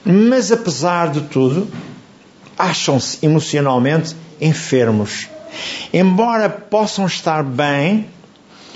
mas 0.05 0.53
apesar 0.53 1.11
de 1.11 1.23
tudo, 1.23 1.67
acham-se 2.57 3.19
emocionalmente 3.27 4.15
enfermos. 4.41 5.27
Embora 5.93 6.49
possam 6.49 7.07
estar 7.07 7.43
bem, 7.43 8.07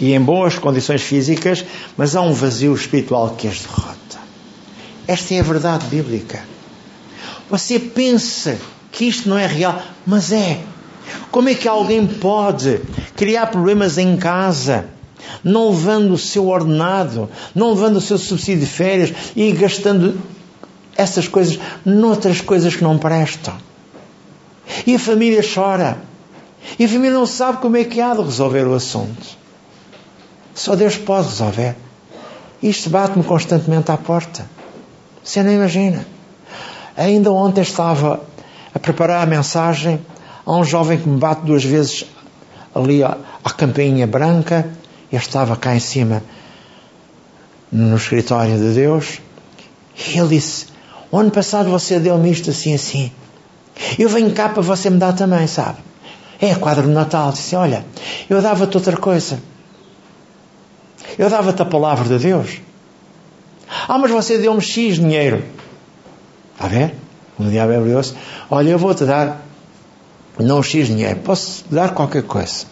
e 0.01 0.15
em 0.15 0.21
boas 0.21 0.59
condições 0.59 1.03
físicas, 1.03 1.65
mas 1.97 2.17
há 2.17 2.23
um 2.23 2.33
vazio 2.33 2.75
espiritual 2.75 3.37
que 3.37 3.47
as 3.47 3.61
derrota. 3.61 4.19
Esta 5.07 5.35
é 5.35 5.41
a 5.41 5.45
verdade 5.45 5.87
bíblica. 5.87 6.43
Você 7.49 7.79
pensa 7.79 8.59
que 8.91 9.05
isto 9.05 9.29
não 9.29 9.39
é 9.39 9.47
real, 9.47 9.81
mas 10.05 10.33
é. 10.33 10.59
Como 11.31 11.49
é 11.49 11.55
que 11.55 11.69
alguém 11.69 12.07
pode 12.07 12.81
criar 13.21 13.49
problemas 13.49 13.99
em 13.99 14.17
casa, 14.17 14.87
não 15.45 15.69
levando 15.69 16.13
o 16.13 16.19
seu 16.19 16.49
ordenado, 16.49 17.29
não 17.55 17.75
levando 17.75 17.97
o 17.97 18.01
seu 18.01 18.17
subsídio 18.17 18.61
de 18.61 18.67
férias 18.67 19.13
e 19.37 19.53
gastando 19.53 20.19
essas 20.97 21.29
coisas 21.29 21.61
noutras 21.85 22.41
coisas 22.41 22.75
que 22.75 22.83
não 22.83 22.97
prestam? 22.97 23.53
E 24.87 24.95
a 24.95 24.99
família 24.99 25.43
chora. 25.43 25.99
E 26.79 26.87
a 26.87 26.89
família 26.89 27.11
não 27.11 27.27
sabe 27.27 27.59
como 27.59 27.77
é 27.77 27.85
que 27.85 28.01
há 28.01 28.15
de 28.15 28.23
resolver 28.23 28.67
o 28.67 28.73
assunto. 28.73 29.37
Só 30.55 30.75
Deus 30.75 30.97
pode 30.97 31.29
resolver. 31.29 31.77
Isto 32.63 32.89
bate-me 32.89 33.23
constantemente 33.23 33.91
à 33.91 33.99
porta. 33.99 34.49
Você 35.23 35.43
não 35.43 35.53
imagina. 35.53 36.07
Ainda 36.97 37.31
ontem 37.31 37.61
estava 37.61 38.23
a 38.75 38.79
preparar 38.79 39.23
a 39.23 39.27
mensagem 39.27 40.01
a 40.47 40.57
um 40.57 40.65
jovem 40.65 40.97
que 40.97 41.07
me 41.07 41.19
bate 41.19 41.43
duas 41.43 41.63
vezes 41.63 42.07
ali 42.75 43.03
à, 43.03 43.17
campainha 43.57 44.07
branca. 44.07 44.69
Eu 45.13 45.19
estava 45.19 45.57
cá 45.57 45.75
em 45.75 45.81
cima 45.81 46.23
no 47.71 47.97
escritório 47.97 48.59
de 48.59 48.75
Deus. 48.75 49.21
E 50.09 50.19
ele 50.19 50.29
disse: 50.29 50.67
O 51.11 51.19
ano 51.19 51.31
passado 51.31 51.69
você 51.71 51.99
deu-me 51.99 52.31
isto 52.31 52.51
assim, 52.51 52.75
assim. 52.75 53.13
Eu 53.99 54.09
venho 54.09 54.33
cá 54.33 54.49
para 54.49 54.63
você 54.63 54.91
me 54.91 54.99
dar 54.99 55.15
também, 55.15 55.47
sabe? 55.47 55.79
É 56.41 56.55
quadro 56.55 56.87
de 56.87 56.93
Natal. 56.93 57.33
Disse: 57.33 57.57
Olha, 57.57 57.85
eu 58.29 58.41
dava-te 58.41 58.77
outra 58.77 58.97
coisa. 58.97 59.41
Eu 61.19 61.29
dava-te 61.29 61.61
a 61.61 61.65
palavra 61.65 62.09
de 62.09 62.23
Deus. 62.23 62.61
Ah, 63.89 63.99
mas 63.99 64.11
você 64.11 64.39
deu-me 64.39 64.61
X 64.61 64.97
dinheiro. 64.97 65.45
Está 66.55 66.67
a 66.67 66.69
ver? 66.69 66.95
O 67.39 67.45
diabo 67.45 67.73
é 67.73 68.03
se 68.03 68.15
Olha, 68.51 68.71
eu 68.71 68.79
vou-te 68.79 69.05
dar 69.05 69.41
não 70.43 70.63
X 70.63 70.87
dinheiro, 70.87 71.21
posso 71.21 71.65
dar 71.71 71.95
qualquer 71.95 72.23
coisa. 72.23 72.67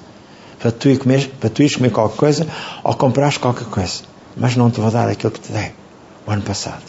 Para 0.58 0.72
tu, 0.72 0.88
ir 0.88 0.98
comer, 0.98 1.28
para 1.40 1.48
tu 1.48 1.62
ires 1.62 1.76
comer 1.76 1.90
qualquer 1.90 2.16
coisa 2.16 2.46
ou 2.82 2.94
comprares 2.94 3.36
qualquer 3.36 3.66
coisa. 3.66 4.02
Mas 4.36 4.56
não 4.56 4.70
te 4.70 4.80
vou 4.80 4.90
dar 4.90 5.08
aquilo 5.08 5.32
que 5.32 5.40
te 5.40 5.52
dei 5.52 5.72
o 6.26 6.30
ano 6.30 6.42
passado. 6.42 6.82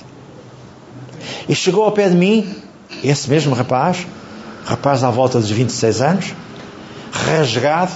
E 1.48 1.55
chegou 1.55 1.83
ao 1.83 1.91
pé 1.91 2.09
de 2.09 2.15
mim, 2.15 2.55
esse 3.03 3.29
mesmo 3.29 3.53
rapaz, 3.53 4.05
rapaz 4.65 5.03
à 5.03 5.09
volta 5.09 5.39
dos 5.39 5.50
26 5.50 6.01
anos, 6.01 6.33
rasgado, 7.12 7.91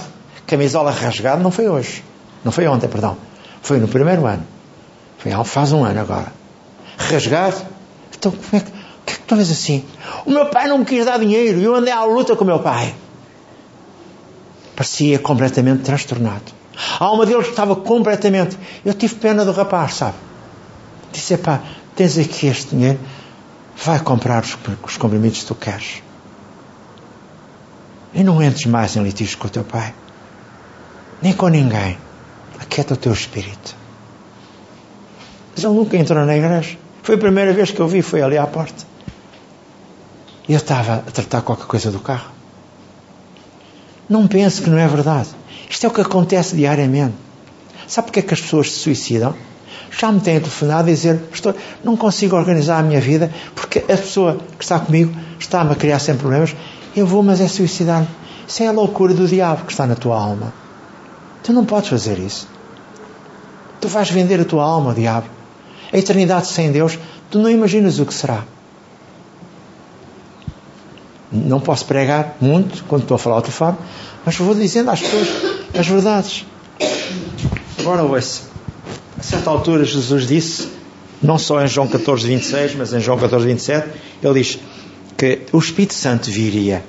camisola 0.46 0.90
rasgada, 0.90 1.42
não 1.42 1.50
foi 1.50 1.68
hoje, 1.68 2.04
não 2.44 2.52
foi 2.52 2.66
ontem, 2.66 2.88
perdão, 2.88 3.16
foi 3.62 3.78
no 3.78 3.88
primeiro 3.88 4.26
ano. 4.26 4.44
Foi 5.18 5.32
faz 5.44 5.72
um 5.72 5.82
ano 5.84 6.00
agora. 6.00 6.32
Rasgado. 6.98 7.56
Então, 8.14 8.30
como 8.30 8.48
é 8.52 8.60
que, 8.60 8.70
o 9.34 9.38
que 9.38 9.44
que 9.44 9.50
tu 9.50 9.50
vês 9.50 9.50
assim? 9.50 9.84
O 10.24 10.30
meu 10.30 10.46
pai 10.46 10.68
não 10.68 10.78
me 10.78 10.84
quis 10.84 11.04
dar 11.04 11.18
dinheiro 11.18 11.58
e 11.58 11.64
eu 11.64 11.74
andei 11.74 11.92
à 11.92 12.04
luta 12.04 12.36
com 12.36 12.44
o 12.44 12.46
meu 12.46 12.60
pai. 12.60 12.94
Parecia 14.74 15.18
completamente 15.18 15.82
transtornado. 15.82 16.52
A 16.98 17.04
alma 17.04 17.24
dele 17.24 17.40
estava 17.40 17.76
completamente. 17.76 18.58
Eu 18.84 18.94
tive 18.94 19.14
pena 19.16 19.44
do 19.44 19.52
rapaz, 19.52 19.94
sabe? 19.94 20.16
Disse: 21.12 21.36
pá, 21.38 21.60
tens 21.94 22.18
aqui 22.18 22.46
este 22.46 22.74
dinheiro, 22.74 22.98
vai 23.76 24.00
comprar 24.00 24.42
os, 24.42 24.56
os 24.82 24.96
comprimidos 24.96 25.40
que 25.40 25.46
tu 25.46 25.54
queres. 25.54 26.02
E 28.12 28.22
não 28.22 28.42
entres 28.42 28.66
mais 28.66 28.96
em 28.96 29.02
litígios 29.02 29.36
com 29.36 29.46
o 29.46 29.50
teu 29.50 29.64
pai, 29.64 29.94
nem 31.22 31.32
com 31.32 31.48
ninguém. 31.48 31.98
Aquieta 32.60 32.94
o 32.94 32.96
teu 32.96 33.12
espírito. 33.12 33.76
Mas 35.54 35.64
ele 35.64 35.74
nunca 35.74 35.96
entrou 35.96 36.24
na 36.24 36.36
igreja. 36.36 36.78
Foi 37.02 37.16
a 37.16 37.18
primeira 37.18 37.52
vez 37.52 37.70
que 37.70 37.80
eu 37.80 37.86
vi, 37.86 38.02
foi 38.02 38.22
ali 38.22 38.38
à 38.38 38.46
porta. 38.46 38.93
E 40.48 40.52
eu 40.52 40.58
estava 40.58 40.96
a 40.96 41.10
tratar 41.10 41.42
qualquer 41.42 41.66
coisa 41.66 41.90
do 41.90 41.98
carro. 41.98 42.30
Não 44.08 44.26
pense 44.26 44.60
que 44.60 44.68
não 44.68 44.78
é 44.78 44.86
verdade. 44.86 45.30
Isto 45.68 45.86
é 45.86 45.88
o 45.88 45.92
que 45.92 46.00
acontece 46.00 46.54
diariamente. 46.54 47.14
Sabe 47.86 48.06
porque 48.06 48.20
é 48.20 48.22
que 48.22 48.34
as 48.34 48.40
pessoas 48.40 48.72
se 48.72 48.78
suicidam? 48.78 49.34
Já 49.90 50.12
me 50.12 50.20
têm 50.20 50.38
telefonado 50.40 50.88
a 50.88 50.92
dizer, 50.92 51.18
pastor, 51.30 51.54
não 51.82 51.96
consigo 51.96 52.36
organizar 52.36 52.78
a 52.78 52.82
minha 52.82 53.00
vida 53.00 53.32
porque 53.54 53.78
a 53.78 53.96
pessoa 53.96 54.38
que 54.58 54.64
está 54.64 54.78
comigo 54.78 55.14
está-me 55.38 55.72
a 55.72 55.74
criar 55.74 55.98
sempre 55.98 56.22
problemas. 56.22 56.54
Eu 56.94 57.06
vou, 57.06 57.22
mas 57.22 57.40
é 57.40 57.48
suicidar-me. 57.48 58.08
Isso 58.46 58.62
é 58.62 58.66
a 58.66 58.72
loucura 58.72 59.14
do 59.14 59.26
diabo 59.26 59.64
que 59.64 59.72
está 59.72 59.86
na 59.86 59.94
tua 59.94 60.20
alma. 60.20 60.52
Tu 61.42 61.52
não 61.52 61.64
podes 61.64 61.88
fazer 61.88 62.18
isso. 62.18 62.48
Tu 63.80 63.88
vais 63.88 64.10
vender 64.10 64.40
a 64.40 64.44
tua 64.44 64.64
alma, 64.64 64.94
diabo. 64.94 65.26
A 65.92 65.98
eternidade 65.98 66.48
sem 66.48 66.72
Deus, 66.72 66.98
tu 67.30 67.38
não 67.38 67.50
imaginas 67.50 67.98
o 67.98 68.06
que 68.06 68.14
será. 68.14 68.44
Não 71.34 71.58
posso 71.60 71.84
pregar 71.84 72.36
muito 72.40 72.84
quando 72.84 73.02
estou 73.02 73.16
a 73.16 73.18
falar 73.18 73.36
ao 73.36 73.42
telefone, 73.42 73.76
mas 74.24 74.36
vou 74.36 74.54
dizendo 74.54 74.90
às 74.90 75.00
pessoas 75.00 75.28
as 75.76 75.86
verdades. 75.86 76.46
Agora 77.78 78.02
ouça. 78.04 78.42
A 79.18 79.22
certa 79.22 79.50
altura 79.50 79.84
Jesus 79.84 80.26
disse, 80.26 80.68
não 81.20 81.38
só 81.38 81.62
em 81.62 81.66
João 81.66 81.88
14, 81.88 82.26
26, 82.26 82.74
mas 82.76 82.92
em 82.92 83.00
João 83.00 83.18
14, 83.18 83.46
27, 83.46 83.88
ele 84.22 84.34
diz 84.34 84.58
que 85.16 85.40
o 85.52 85.58
Espírito 85.58 85.94
Santo 85.94 86.30
viria. 86.30 86.84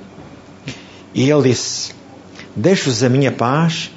E 1.13 1.29
ele 1.29 1.49
disse: 1.49 1.93
Deixo-vos 2.55 3.03
a 3.03 3.09
minha 3.09 3.31
paz, 3.31 3.89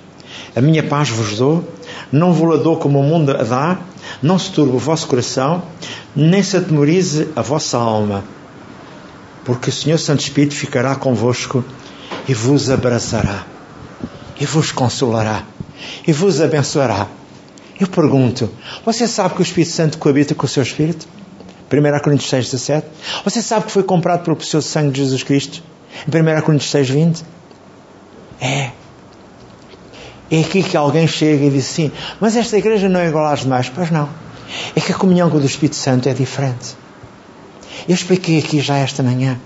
a 0.55 0.61
minha 0.61 0.83
paz 0.83 1.09
vos 1.11 1.39
dou, 1.39 1.65
não 2.13 2.33
vos 2.33 2.49
la 2.49 2.57
dou 2.57 2.77
como 2.77 3.01
o 3.01 3.03
mundo 3.03 3.31
a 3.33 3.43
dá, 3.43 3.79
não 4.23 4.39
se 4.39 4.51
turbe 4.51 4.77
o 4.77 4.79
vosso 4.79 5.07
coração, 5.09 5.63
nem 6.15 6.43
se 6.43 6.57
atemorize 6.57 7.29
a 7.35 7.43
vossa 7.43 7.77
alma, 7.77 8.25
porque 9.49 9.71
o 9.71 9.73
Senhor 9.73 9.97
Santo 9.97 10.21
Espírito 10.21 10.55
ficará 10.55 10.95
convosco 10.95 11.65
e 12.29 12.35
vos 12.35 12.69
abraçará, 12.69 13.47
e 14.39 14.45
vos 14.45 14.73
consolará, 14.73 15.43
e 16.07 16.13
vos 16.13 16.43
abençoará. 16.43 17.07
Eu 17.81 17.87
pergunto, 17.87 18.51
você 18.85 19.09
sabe 19.09 19.37
que 19.37 19.41
o 19.41 19.43
Espírito 19.43 19.73
Santo 19.73 19.97
coabita 19.97 20.35
com 20.35 20.45
o 20.45 20.49
seu 20.49 20.63
Espírito? 20.63 21.09
1 21.73 21.99
Coríntios 22.01 22.29
6, 22.29 22.51
17. 22.51 22.87
Você 23.25 23.41
sabe 23.41 23.65
que 23.65 23.73
foi 23.73 23.83
comprado 23.83 24.23
pelo 24.23 24.37
precioso 24.37 24.69
sangue 24.69 24.91
de 24.91 25.01
Jesus 25.01 25.23
Cristo? 25.23 25.63
Em 26.07 26.39
1 26.39 26.43
Coríntios 26.43 26.71
6, 26.71 26.91
20. 26.91 27.25
É. 28.43 28.71
É 30.31 30.41
aqui 30.41 30.63
que 30.63 30.77
alguém 30.77 31.09
chega 31.09 31.47
e 31.47 31.51
diz 31.51 31.71
assim, 31.71 31.91
mas 32.21 32.37
esta 32.37 32.59
igreja 32.59 32.87
não 32.87 33.01
é 33.01 33.09
igual 33.09 33.25
às 33.25 33.41
demais. 33.41 33.73
Pois 33.75 33.91
não. 33.91 34.11
É 34.77 34.81
que 34.83 34.93
a 34.93 34.95
comunhão 34.95 35.31
com 35.31 35.39
o 35.39 35.47
Espírito 35.47 35.77
Santo 35.77 36.07
é 36.07 36.13
diferente. 36.13 36.77
Eu 37.89 37.95
expliquei 37.95 38.39
aqui 38.39 38.61
já 38.61 38.77
esta 38.77 39.03
manhã. 39.03 39.41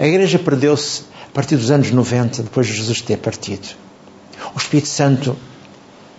A 0.00 0.04
igreja 0.04 0.36
perdeu-se 0.36 1.02
a 1.30 1.32
partir 1.32 1.56
dos 1.56 1.70
anos 1.70 1.92
90, 1.92 2.42
depois 2.42 2.66
de 2.66 2.72
Jesus 2.72 3.00
ter 3.00 3.18
partido. 3.18 3.68
O 4.52 4.58
Espírito 4.58 4.88
Santo 4.88 5.36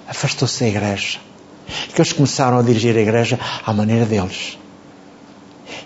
afastou-se 0.07 0.61
da 0.61 0.69
igreja. 0.69 1.19
Que 1.93 1.99
eles 1.99 2.13
começaram 2.13 2.57
a 2.57 2.61
dirigir 2.61 2.95
a 2.95 3.01
igreja 3.01 3.37
à 3.65 3.73
maneira 3.73 4.05
deles. 4.05 4.57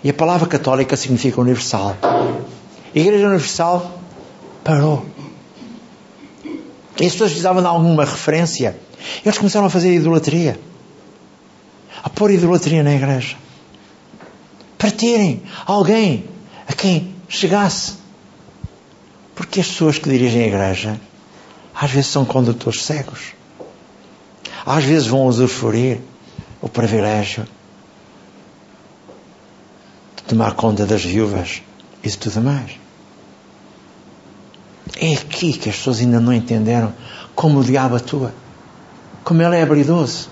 E 0.04 0.10
a 0.10 0.14
palavra 0.14 0.46
católica 0.46 0.96
significa 0.96 1.40
universal. 1.40 1.96
A 2.94 2.98
igreja 2.98 3.26
universal 3.26 4.00
parou. 4.62 5.04
E 7.00 7.04
as 7.04 7.12
pessoas 7.12 7.30
precisavam 7.30 7.62
de 7.62 7.68
alguma 7.68 8.04
referência. 8.04 8.76
Eles 9.24 9.38
começaram 9.38 9.66
a 9.66 9.70
fazer 9.70 9.92
idolatria. 9.92 10.56
A 12.00 12.08
pôr 12.08 12.30
idolatria 12.30 12.84
na 12.84 12.94
igreja. 12.94 13.36
Para 14.82 14.90
terem 14.90 15.44
alguém 15.64 16.24
a 16.66 16.72
quem 16.72 17.14
chegasse. 17.28 17.98
Porque 19.32 19.60
as 19.60 19.68
pessoas 19.68 19.96
que 19.96 20.10
dirigem 20.10 20.42
a 20.42 20.46
igreja 20.48 21.00
às 21.72 21.88
vezes 21.88 22.10
são 22.10 22.24
condutores 22.24 22.82
cegos. 22.82 23.32
Às 24.66 24.82
vezes 24.82 25.06
vão 25.06 25.26
usufruir 25.26 26.00
o 26.60 26.68
privilégio 26.68 27.46
de 30.16 30.24
tomar 30.24 30.54
conta 30.54 30.84
das 30.84 31.04
viúvas 31.04 31.62
e 32.02 32.08
de 32.08 32.18
tudo 32.18 32.40
mais. 32.40 32.72
É 34.96 35.14
aqui 35.14 35.52
que 35.52 35.68
as 35.68 35.76
pessoas 35.76 36.00
ainda 36.00 36.18
não 36.18 36.32
entenderam 36.32 36.92
como 37.36 37.60
o 37.60 37.64
diabo 37.64 37.94
atua. 37.94 38.34
Como 39.22 39.42
ele 39.42 39.54
é 39.54 39.62
habilidoso. 39.62 40.28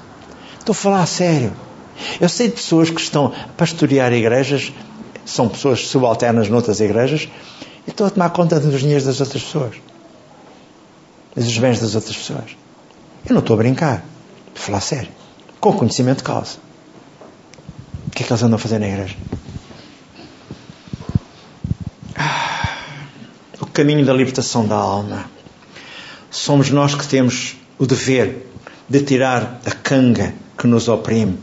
Estou 0.59 0.73
a 0.73 0.75
falar 0.75 1.03
a 1.03 1.07
sério. 1.07 1.53
Eu 2.21 2.29
sei 2.29 2.49
de 2.49 2.55
pessoas 2.55 2.91
que 2.91 3.01
estão 3.01 3.27
a 3.27 3.49
pastorear 3.57 4.13
igrejas, 4.13 4.73
são 5.25 5.49
pessoas 5.49 5.87
subalternas 5.87 6.49
noutras 6.49 6.81
igrejas, 6.81 7.29
e 7.87 7.91
estão 7.91 8.07
a 8.07 8.11
tomar 8.11 8.31
conta 8.31 8.59
dos 8.59 8.81
dinheiros 8.81 9.05
das 9.05 9.21
outras 9.21 9.43
pessoas. 9.43 9.77
Dos 11.37 11.59
bens 11.59 11.81
das 11.81 11.95
outras 11.95 12.17
pessoas. 12.17 12.57
Eu 13.27 13.35
não 13.35 13.41
estou 13.41 13.55
a 13.55 13.59
brincar. 13.59 14.05
Estou 14.49 14.63
a 14.63 14.67
falar 14.67 14.81
sério. 14.81 15.09
Com 15.61 15.73
conhecimento 15.73 16.19
de 16.19 16.25
causa. 16.25 16.59
O 18.07 18.11
que 18.11 18.23
é 18.23 18.27
que 18.27 18.33
eles 18.33 18.43
andam 18.43 18.57
a 18.57 18.59
fazer 18.59 18.79
na 18.79 18.89
igreja? 18.89 19.17
caminho 23.81 24.05
da 24.05 24.13
libertação 24.13 24.67
da 24.67 24.77
alma. 24.77 25.25
Somos 26.31 26.71
nós 26.71 26.95
que 26.95 27.07
temos 27.07 27.57
o 27.79 27.87
dever 27.87 28.47
de 28.87 29.01
tirar 29.01 29.59
a 29.65 29.71
canga 29.71 30.35
que 30.59 30.67
nos 30.67 30.87
oprime. 30.87 31.39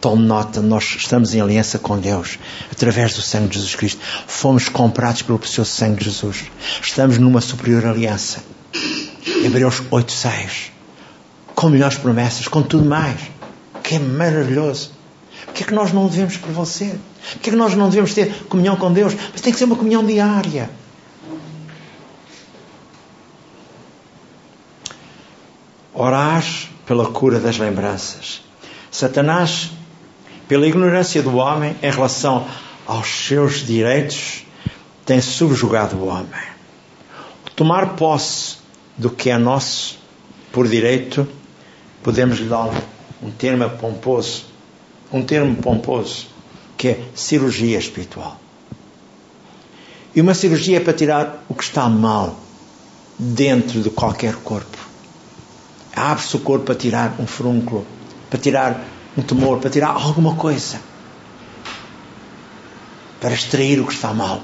Tome 0.00 0.24
nota, 0.24 0.62
nós 0.62 0.96
estamos 0.96 1.34
em 1.34 1.42
aliança 1.42 1.78
com 1.78 1.98
Deus 1.98 2.38
através 2.72 3.12
do 3.14 3.20
sangue 3.20 3.48
de 3.48 3.56
Jesus 3.56 3.74
Cristo. 3.74 4.00
Fomos 4.26 4.66
comprados 4.66 5.20
pelo 5.20 5.38
precioso 5.38 5.70
sangue 5.70 5.98
de 5.98 6.06
Jesus. 6.06 6.44
Estamos 6.82 7.18
numa 7.18 7.42
superior 7.42 7.84
aliança. 7.84 8.42
Hebreus 9.44 9.82
8, 9.90 10.10
6. 10.10 10.72
Com 11.54 11.68
melhores 11.68 11.98
promessas, 11.98 12.48
com 12.48 12.62
tudo 12.62 12.86
mais. 12.86 13.20
Que 13.82 13.96
é 13.96 13.98
maravilhoso. 13.98 14.92
O 15.48 15.52
que 15.52 15.64
é 15.64 15.66
que 15.66 15.74
nós 15.74 15.92
não 15.92 16.06
devemos 16.06 16.38
prevalecer? 16.38 16.98
Que 17.42 17.50
é 17.50 17.52
que 17.52 17.58
nós 17.58 17.74
não 17.74 17.90
devemos 17.90 18.14
ter 18.14 18.44
comunhão 18.44 18.76
com 18.76 18.90
Deus? 18.90 19.14
Mas 19.32 19.42
tem 19.42 19.52
que 19.52 19.58
ser 19.58 19.66
uma 19.66 19.76
comunhão 19.76 20.06
diária. 20.06 20.70
Orás 25.92 26.70
pela 26.86 27.10
cura 27.10 27.38
das 27.38 27.58
lembranças. 27.58 28.40
Satanás, 28.90 29.70
pela 30.50 30.66
ignorância 30.66 31.22
do 31.22 31.36
homem 31.36 31.76
em 31.80 31.90
relação 31.92 32.44
aos 32.84 33.06
seus 33.06 33.64
direitos, 33.64 34.44
tem 35.06 35.20
subjugado 35.20 35.94
o 35.96 36.08
homem. 36.08 36.26
Tomar 37.54 37.94
posse 37.94 38.56
do 38.98 39.08
que 39.08 39.30
é 39.30 39.38
nosso 39.38 39.96
por 40.50 40.66
direito, 40.66 41.24
podemos 42.02 42.40
lhe 42.40 42.48
dar 42.48 42.68
um 43.22 43.30
termo 43.30 43.70
pomposo, 43.70 44.46
um 45.12 45.22
termo 45.22 45.54
pomposo, 45.54 46.26
que 46.76 46.88
é 46.88 47.04
cirurgia 47.14 47.78
espiritual. 47.78 48.36
E 50.16 50.20
uma 50.20 50.34
cirurgia 50.34 50.78
é 50.78 50.80
para 50.80 50.94
tirar 50.94 51.44
o 51.48 51.54
que 51.54 51.62
está 51.62 51.88
mal 51.88 52.36
dentro 53.16 53.80
de 53.80 53.90
qualquer 53.90 54.34
corpo. 54.34 54.78
Abre-se 55.94 56.34
o 56.34 56.40
corpo 56.40 56.64
para 56.64 56.74
tirar 56.74 57.14
um 57.20 57.26
frúnculo, 57.28 57.86
para 58.28 58.40
tirar 58.40 58.84
um 59.16 59.22
tumor, 59.22 59.58
para 59.58 59.70
tirar 59.70 59.88
alguma 59.88 60.36
coisa. 60.36 60.80
Para 63.20 63.34
extrair 63.34 63.80
o 63.80 63.86
que 63.86 63.92
está 63.92 64.12
mal. 64.12 64.42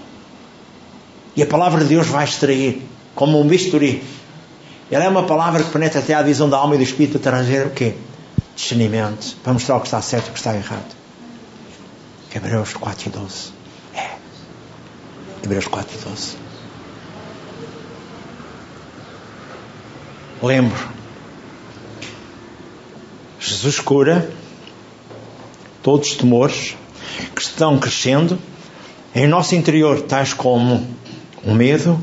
E 1.34 1.42
a 1.42 1.46
palavra 1.46 1.82
de 1.82 1.88
Deus 1.88 2.06
vai 2.06 2.24
extrair, 2.24 2.82
como 3.14 3.40
um 3.40 3.46
bisturi. 3.46 4.02
Ela 4.90 5.04
é 5.04 5.08
uma 5.08 5.24
palavra 5.24 5.62
que 5.62 5.70
penetra 5.70 6.00
até 6.00 6.14
a 6.14 6.22
visão 6.22 6.48
da 6.48 6.56
alma 6.56 6.74
e 6.74 6.78
do 6.78 6.84
espírito 6.84 7.18
para 7.18 7.32
trazer 7.38 7.66
o 7.66 7.70
quê? 7.70 7.94
Discernimento. 8.54 9.36
Para 9.42 9.52
mostrar 9.52 9.76
o 9.76 9.80
que 9.80 9.86
está 9.86 10.00
certo 10.00 10.26
e 10.26 10.30
o 10.30 10.32
que 10.32 10.38
está 10.38 10.54
errado. 10.54 10.94
Hebreus 12.34 12.74
4.12. 12.74 13.50
É. 13.94 14.16
Hebreus 15.42 15.66
4.12. 15.66 16.34
Lembro 20.42 20.96
Jesus 23.40 23.80
cura 23.80 24.30
todos 25.86 26.10
os 26.10 26.16
temores 26.16 26.76
que 27.32 27.40
estão 27.40 27.78
crescendo 27.78 28.36
em 29.14 29.28
nosso 29.28 29.54
interior, 29.54 30.02
tais 30.02 30.32
como 30.32 30.84
o 31.44 31.54
medo, 31.54 31.96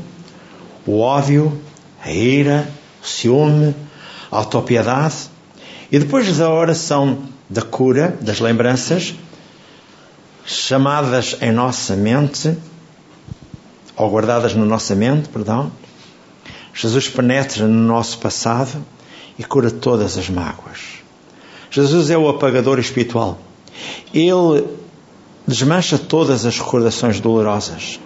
o 0.86 1.00
ódio, 1.00 1.60
a 2.02 2.10
ira, 2.10 2.66
o 3.02 3.06
ciúme, 3.06 3.76
a 4.32 4.38
autopiedade. 4.38 5.28
E 5.92 5.98
depois 5.98 6.34
da 6.34 6.50
oração 6.50 7.24
da 7.50 7.60
cura, 7.60 8.16
das 8.22 8.40
lembranças, 8.40 9.14
chamadas 10.46 11.36
em 11.42 11.52
nossa 11.52 11.94
mente, 11.94 12.56
ou 13.94 14.10
guardadas 14.10 14.54
na 14.54 14.64
nossa 14.64 14.94
mente, 14.94 15.28
perdão, 15.28 15.70
Jesus 16.72 17.06
penetra 17.10 17.66
no 17.66 17.86
nosso 17.86 18.16
passado 18.16 18.82
e 19.38 19.44
cura 19.44 19.70
todas 19.70 20.16
as 20.16 20.30
mágoas. 20.30 20.78
Jesus 21.70 22.08
é 22.08 22.16
o 22.16 22.30
apagador 22.30 22.78
espiritual. 22.78 23.38
Ele 24.12 24.64
desmancha 25.46 25.98
todas 25.98 26.46
as 26.46 26.58
recordações 26.58 27.20
dolorosas. 27.20 28.00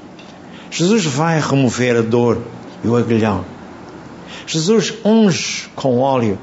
Jesus 0.70 1.04
vai 1.04 1.40
remover 1.40 1.96
a 1.96 2.02
dor 2.02 2.38
e 2.84 2.88
o 2.88 2.96
agrilhão. 2.96 3.44
Jesus 4.46 4.94
unge 5.04 5.68
com 5.74 5.98
óleo 5.98 6.38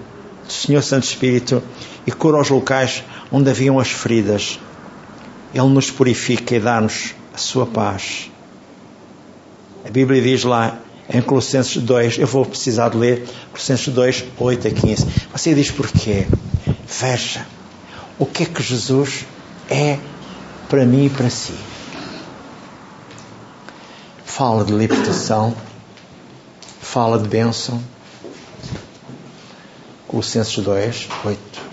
do 0.45 0.53
Senhor 0.53 0.81
Santo 0.81 1.03
Espírito 1.03 1.61
e 2.05 2.11
cura 2.11 2.39
os 2.39 2.49
locais 2.49 3.03
onde 3.31 3.49
haviam 3.49 3.79
as 3.79 3.89
feridas. 3.89 4.59
Ele 5.53 5.67
nos 5.67 5.89
purifica 5.89 6.55
e 6.55 6.59
dá-nos 6.59 7.13
a 7.33 7.37
sua 7.37 7.65
paz. 7.65 8.29
A 9.85 9.89
Bíblia 9.89 10.21
diz 10.21 10.43
lá 10.43 10.79
em 11.09 11.21
Colossenses 11.21 11.81
2, 11.81 12.17
eu 12.17 12.27
vou 12.27 12.45
precisar 12.45 12.89
de 12.89 12.97
ler 12.97 13.27
Colossenses 13.51 13.93
2, 13.93 14.25
8 14.39 14.67
a 14.67 14.71
15. 14.71 15.07
Você 15.31 15.53
diz 15.53 15.71
porquê? 15.71 16.25
Veja 16.87 17.45
o 18.17 18.25
que 18.25 18.43
é 18.43 18.45
que 18.45 18.63
Jesus 18.63 19.25
é 19.69 19.99
para 20.69 20.85
mim 20.85 21.05
e 21.05 21.09
para 21.09 21.29
si. 21.29 21.53
Fala 24.25 24.63
de 24.63 24.73
libertação, 24.73 25.55
fala 26.81 27.19
de 27.19 27.27
bênção. 27.27 27.81
Colossenses 30.07 30.57
2, 30.57 31.07
8. 31.25 31.65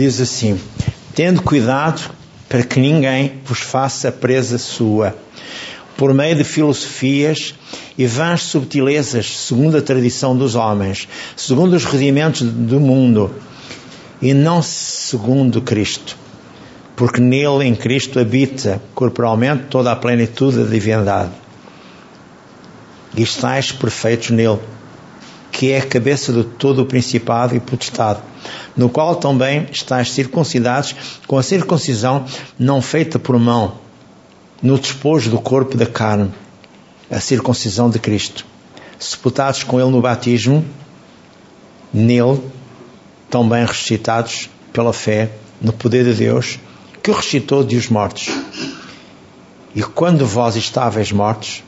diz 0.00 0.18
assim: 0.18 0.58
Tendo 1.22 1.42
cuidado 1.42 2.10
para 2.48 2.62
que 2.62 2.80
ninguém 2.80 3.42
vos 3.44 3.60
faça 3.60 4.10
presa 4.10 4.56
sua, 4.56 5.14
por 5.94 6.14
meio 6.14 6.34
de 6.34 6.44
filosofias 6.44 7.54
e 7.98 8.06
vãs 8.06 8.44
subtilezas, 8.44 9.36
segundo 9.36 9.76
a 9.76 9.82
tradição 9.82 10.34
dos 10.34 10.54
homens, 10.54 11.06
segundo 11.36 11.74
os 11.76 11.84
rudimentos 11.84 12.40
do 12.40 12.80
mundo, 12.80 13.34
e 14.22 14.32
não 14.32 14.62
segundo 14.62 15.60
Cristo. 15.60 16.16
Porque 16.96 17.20
nele, 17.20 17.66
em 17.66 17.74
Cristo, 17.74 18.18
habita 18.18 18.80
corporalmente 18.94 19.64
toda 19.64 19.92
a 19.92 19.96
plenitude 19.96 20.64
da 20.64 20.70
divindade. 20.70 21.32
E 23.14 23.20
estáis 23.20 23.70
perfeitos 23.70 24.30
nele, 24.30 24.58
que 25.52 25.70
é 25.70 25.80
a 25.80 25.86
cabeça 25.86 26.32
de 26.32 26.44
todo 26.44 26.80
o 26.80 26.86
principado 26.86 27.54
e 27.54 27.60
potestade, 27.60 28.20
no 28.76 28.88
qual 28.88 29.16
também 29.16 29.66
estáis 29.70 30.12
circuncidados 30.12 30.94
com 31.26 31.38
a 31.38 31.42
circuncisão 31.42 32.24
não 32.58 32.80
feita 32.80 33.18
por 33.18 33.38
mão, 33.38 33.74
no 34.62 34.78
despojo 34.78 35.30
do 35.30 35.40
corpo 35.40 35.76
da 35.76 35.86
carne, 35.86 36.30
a 37.10 37.20
circuncisão 37.20 37.90
de 37.90 37.98
Cristo. 37.98 38.46
Sepultados 38.98 39.64
com 39.64 39.80
Ele 39.80 39.90
no 39.90 40.00
batismo, 40.00 40.64
nele, 41.92 42.40
também 43.28 43.64
ressuscitados 43.64 44.48
pela 44.72 44.92
fé 44.92 45.30
no 45.60 45.72
poder 45.72 46.04
de 46.04 46.14
Deus, 46.14 46.58
que 47.02 47.10
ressuscitou 47.10 47.64
de 47.64 47.76
os 47.76 47.88
mortos. 47.88 48.28
E 49.74 49.82
quando 49.82 50.26
vós 50.26 50.56
estáveis 50.56 51.12
mortos, 51.12 51.62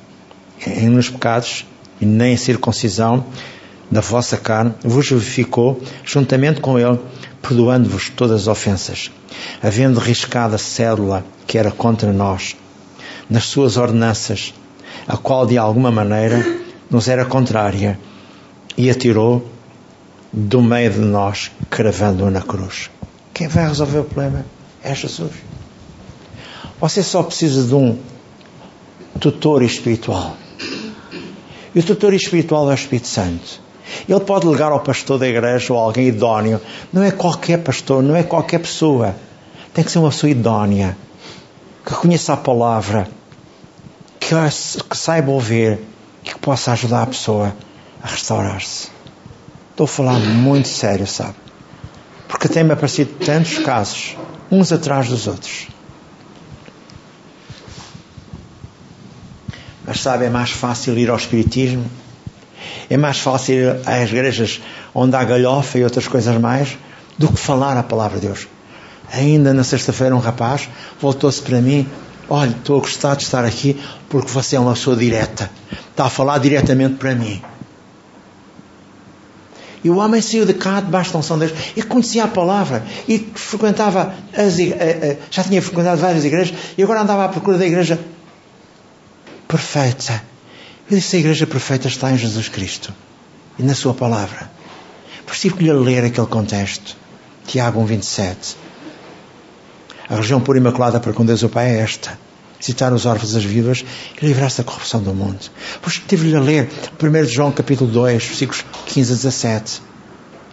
nos 0.82 1.08
pecados, 1.08 1.64
e 2.00 2.04
nem 2.04 2.36
circuncisão 2.36 3.24
da 3.92 4.00
vossa 4.00 4.38
carne, 4.38 4.72
vos 4.82 5.10
vivificou 5.10 5.78
juntamente 6.02 6.62
com 6.62 6.78
Ele, 6.78 6.98
perdoando-vos 7.42 8.08
todas 8.08 8.42
as 8.42 8.48
ofensas, 8.48 9.10
havendo 9.62 10.00
riscado 10.00 10.54
a 10.54 10.58
cédula 10.58 11.22
que 11.46 11.58
era 11.58 11.70
contra 11.70 12.10
nós, 12.10 12.56
nas 13.28 13.44
suas 13.44 13.76
ordenanças, 13.76 14.54
a 15.06 15.18
qual 15.18 15.46
de 15.46 15.58
alguma 15.58 15.90
maneira 15.90 16.42
nos 16.90 17.06
era 17.06 17.26
contrária, 17.26 18.00
e 18.78 18.88
atirou 18.88 19.46
do 20.32 20.62
meio 20.62 20.90
de 20.90 21.00
nós, 21.00 21.50
cravando-o 21.68 22.30
na 22.30 22.40
cruz. 22.40 22.88
Quem 23.34 23.46
vai 23.46 23.68
resolver 23.68 23.98
o 23.98 24.04
problema 24.04 24.46
é 24.82 24.94
Jesus. 24.94 25.32
Você 26.80 27.02
só 27.02 27.22
precisa 27.22 27.62
de 27.62 27.74
um 27.74 27.98
tutor 29.20 29.62
espiritual. 29.62 30.34
E 31.74 31.78
o 31.78 31.82
tutor 31.82 32.14
espiritual 32.14 32.70
é 32.70 32.72
o 32.72 32.74
Espírito 32.74 33.08
Santo. 33.08 33.61
Ele 34.08 34.20
pode 34.20 34.46
ligar 34.46 34.72
ao 34.72 34.80
pastor 34.80 35.18
da 35.18 35.28
igreja 35.28 35.72
ou 35.72 35.78
alguém 35.78 36.08
idóneo. 36.08 36.60
Não 36.92 37.02
é 37.02 37.10
qualquer 37.10 37.58
pastor, 37.58 38.02
não 38.02 38.16
é 38.16 38.22
qualquer 38.22 38.58
pessoa. 38.58 39.14
Tem 39.74 39.84
que 39.84 39.90
ser 39.90 39.98
uma 39.98 40.10
pessoa 40.10 40.30
idónea, 40.30 40.96
que 41.84 41.94
conheça 41.94 42.32
a 42.34 42.36
palavra, 42.36 43.08
que, 44.20 44.34
que 44.88 44.96
saiba 44.96 45.30
ouvir 45.30 45.78
e 46.24 46.28
que 46.28 46.38
possa 46.38 46.72
ajudar 46.72 47.02
a 47.02 47.06
pessoa 47.06 47.54
a 48.02 48.06
restaurar-se. 48.06 48.88
Estou 49.70 49.84
a 49.84 49.88
falar 49.88 50.18
muito 50.18 50.68
sério, 50.68 51.06
sabe? 51.06 51.34
Porque 52.28 52.48
tem-me 52.48 52.72
aparecido 52.72 53.14
tantos 53.24 53.58
casos, 53.58 54.16
uns 54.50 54.72
atrás 54.72 55.08
dos 55.08 55.26
outros. 55.26 55.68
Mas 59.86 60.00
sabe, 60.00 60.26
é 60.26 60.30
mais 60.30 60.50
fácil 60.50 60.96
ir 60.98 61.10
ao 61.10 61.16
Espiritismo, 61.16 61.84
é 62.88 62.96
mais 62.96 63.18
fácil 63.18 63.54
ir 63.54 63.80
às 63.86 64.10
igrejas 64.10 64.60
onde 64.94 65.16
há 65.16 65.24
galhofa 65.24 65.78
e 65.78 65.84
outras 65.84 66.08
coisas 66.08 66.38
mais, 66.40 66.76
do 67.18 67.28
que 67.28 67.38
falar 67.38 67.76
a 67.76 67.82
palavra 67.82 68.18
de 68.18 68.26
Deus. 68.26 68.46
Ainda 69.12 69.52
na 69.52 69.64
sexta-feira, 69.64 70.16
um 70.16 70.20
rapaz 70.20 70.68
voltou-se 71.00 71.42
para 71.42 71.60
mim 71.60 71.86
Olha, 72.34 72.50
estou 72.50 72.78
a 72.78 72.80
gostar 72.80 73.14
de 73.14 73.24
estar 73.24 73.44
aqui 73.44 73.78
porque 74.08 74.30
você 74.30 74.56
é 74.56 74.60
uma 74.60 74.72
pessoa 74.72 74.96
direta. 74.96 75.50
Está 75.90 76.06
a 76.06 76.08
falar 76.08 76.38
diretamente 76.38 76.94
para 76.94 77.14
mim. 77.14 77.42
E 79.84 79.90
o 79.90 79.96
homem 79.96 80.22
saiu 80.22 80.46
de 80.46 80.54
cá 80.54 80.80
debaixo 80.80 81.12
da 81.12 81.18
unção 81.18 81.38
de 81.38 81.48
Deus 81.48 81.58
e 81.76 81.82
conhecia 81.82 82.24
a 82.24 82.28
palavra 82.28 82.84
e 83.08 83.18
frequentava 83.34 84.14
as 84.32 84.58
eh, 84.58 84.70
eh, 84.78 85.18
já 85.30 85.42
tinha 85.42 85.60
frequentado 85.60 86.00
várias 86.00 86.24
igrejas 86.24 86.56
e 86.78 86.82
agora 86.82 87.02
andava 87.02 87.24
à 87.24 87.28
procura 87.28 87.58
da 87.58 87.66
igreja 87.66 87.98
perfeita. 89.48 90.22
Disse: 90.92 91.16
a 91.16 91.20
igreja 91.20 91.46
perfeita 91.46 91.88
está 91.88 92.12
em 92.12 92.18
Jesus 92.18 92.50
Cristo 92.50 92.92
e 93.58 93.62
na 93.62 93.74
Sua 93.74 93.94
palavra. 93.94 94.50
Por 95.24 95.32
isso 95.32 95.40
tive 95.40 95.56
que 95.56 95.64
lhe 95.64 95.72
ler 95.72 96.04
aquele 96.04 96.26
contexto. 96.26 96.94
Tiago 97.46 97.80
1,27. 97.80 98.56
A 100.06 100.16
região 100.16 100.38
pura 100.38 100.58
e 100.58 100.60
imaculada 100.60 101.00
para 101.00 101.14
com 101.14 101.24
Deus 101.24 101.42
o 101.42 101.48
Pai 101.48 101.70
é 101.70 101.80
esta. 101.80 102.18
Visitar 102.60 102.92
os 102.92 103.06
órfãos 103.06 103.32
das 103.32 103.42
vidas 103.42 103.82
e 104.20 104.26
livrar-se 104.26 104.58
da 104.58 104.64
corrupção 104.64 105.02
do 105.02 105.14
mundo. 105.14 105.40
A 105.82 106.40
ler 106.40 106.68
1 107.02 107.24
João 107.24 107.52
capítulo 107.52 107.90
2, 107.90 108.22
versículos 108.26 108.62
15 108.84 109.12
a 109.12 109.16
17. 109.16 109.82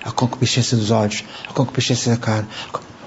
A 0.05 0.11
concupiscência 0.13 0.77
dos 0.77 0.89
olhos, 0.89 1.21
a 1.49 1.51
concupiscência 1.51 2.13
da 2.13 2.17
carne. 2.17 2.47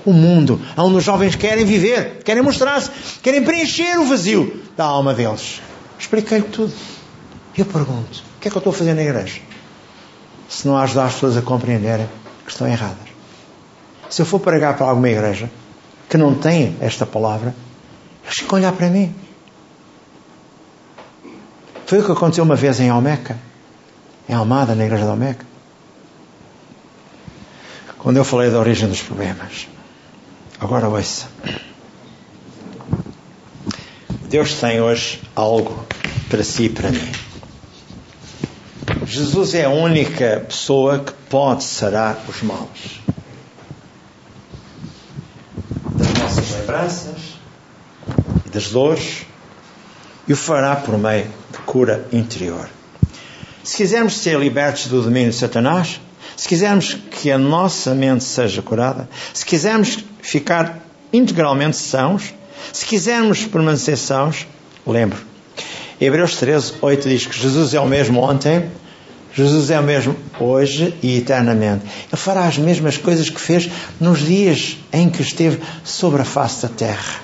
O 0.04 0.12
mundo, 0.12 0.60
onde 0.76 0.98
os 0.98 1.04
jovens 1.04 1.34
querem 1.34 1.64
viver, 1.64 2.20
querem 2.26 2.42
mostrar-se, 2.42 2.90
querem 3.22 3.42
preencher 3.42 3.98
o 3.98 4.04
vazio 4.04 4.62
da 4.76 4.84
alma 4.84 5.14
deles. 5.14 5.62
Expliquei-lhe 5.98 6.44
tudo. 6.44 6.74
Eu 7.56 7.66
pergunto: 7.66 8.22
o 8.36 8.40
que 8.40 8.48
é 8.48 8.50
que 8.50 8.56
eu 8.56 8.60
estou 8.60 8.72
a 8.72 8.76
fazer 8.76 8.94
na 8.94 9.02
igreja? 9.02 9.40
Se 10.48 10.66
não 10.66 10.76
ajudar 10.78 11.06
as 11.06 11.14
pessoas 11.14 11.36
a 11.36 11.42
compreenderem 11.42 12.08
que 12.44 12.50
estão 12.50 12.66
erradas. 12.66 13.08
Se 14.10 14.22
eu 14.22 14.26
for 14.26 14.40
pregar 14.40 14.76
para 14.76 14.86
alguma 14.86 15.08
igreja 15.08 15.50
que 16.08 16.18
não 16.18 16.34
têm 16.34 16.76
esta 16.80 17.06
palavra, 17.06 17.54
eles 18.24 18.36
ficam 18.36 18.58
a 18.58 18.60
olhar 18.60 18.72
para 18.72 18.88
mim. 18.88 19.14
Foi 21.86 22.00
o 22.00 22.04
que 22.04 22.12
aconteceu 22.12 22.44
uma 22.44 22.56
vez 22.56 22.80
em 22.80 22.88
Almeca, 22.88 23.38
em 24.28 24.34
Almada, 24.34 24.74
na 24.74 24.84
igreja 24.84 25.04
de 25.04 25.10
Almeca. 25.10 25.46
Quando 27.98 28.16
eu 28.16 28.24
falei 28.24 28.50
da 28.50 28.58
origem 28.58 28.88
dos 28.88 29.00
problemas. 29.00 29.68
Agora 30.58 30.88
ouça. 30.88 31.26
Deus 34.28 34.54
tem 34.54 34.80
hoje 34.80 35.20
algo 35.36 35.84
para 36.28 36.42
si 36.42 36.64
e 36.64 36.68
para 36.68 36.90
mim. 36.90 37.12
Jesus 39.12 39.52
é 39.52 39.66
a 39.66 39.68
única 39.68 40.42
pessoa 40.48 41.00
que 41.00 41.12
pode 41.28 41.64
sarar 41.64 42.18
os 42.26 42.40
maus. 42.40 43.02
lembranças 46.58 47.18
e 48.46 48.48
das 48.48 48.70
dores 48.70 49.26
e 50.26 50.32
o 50.32 50.36
fará 50.36 50.76
por 50.76 50.96
meio 50.96 51.26
de 51.50 51.58
cura 51.58 52.08
interior. 52.10 52.70
Se 53.62 53.76
quisermos 53.76 54.16
ser 54.16 54.38
libertos 54.38 54.86
do 54.86 55.02
domínio 55.02 55.28
de 55.28 55.36
Satanás, 55.36 56.00
se 56.34 56.48
quisermos 56.48 56.94
que 56.94 57.30
a 57.30 57.36
nossa 57.36 57.94
mente 57.94 58.24
seja 58.24 58.62
curada, 58.62 59.10
se 59.34 59.44
quisermos 59.44 60.02
ficar 60.22 60.80
integralmente 61.12 61.76
sãos, 61.76 62.32
se 62.72 62.86
quisermos 62.86 63.44
permanecer 63.44 63.98
sãos, 63.98 64.46
lembre, 64.86 65.18
Hebreus 66.00 66.36
13, 66.36 66.76
8 66.80 67.08
diz 67.10 67.26
que 67.26 67.38
Jesus 67.38 67.74
é 67.74 67.80
o 67.80 67.86
mesmo 67.86 68.18
ontem, 68.22 68.70
Jesus 69.34 69.70
é 69.70 69.80
o 69.80 69.82
mesmo 69.82 70.14
hoje 70.38 70.94
e 71.02 71.16
eternamente. 71.16 71.84
Ele 71.84 72.16
fará 72.16 72.44
as 72.44 72.58
mesmas 72.58 72.98
coisas 72.98 73.30
que 73.30 73.40
fez 73.40 73.70
nos 73.98 74.20
dias 74.20 74.76
em 74.92 75.08
que 75.08 75.22
esteve 75.22 75.60
sobre 75.84 76.20
a 76.20 76.24
face 76.24 76.62
da 76.62 76.68
terra. 76.68 77.20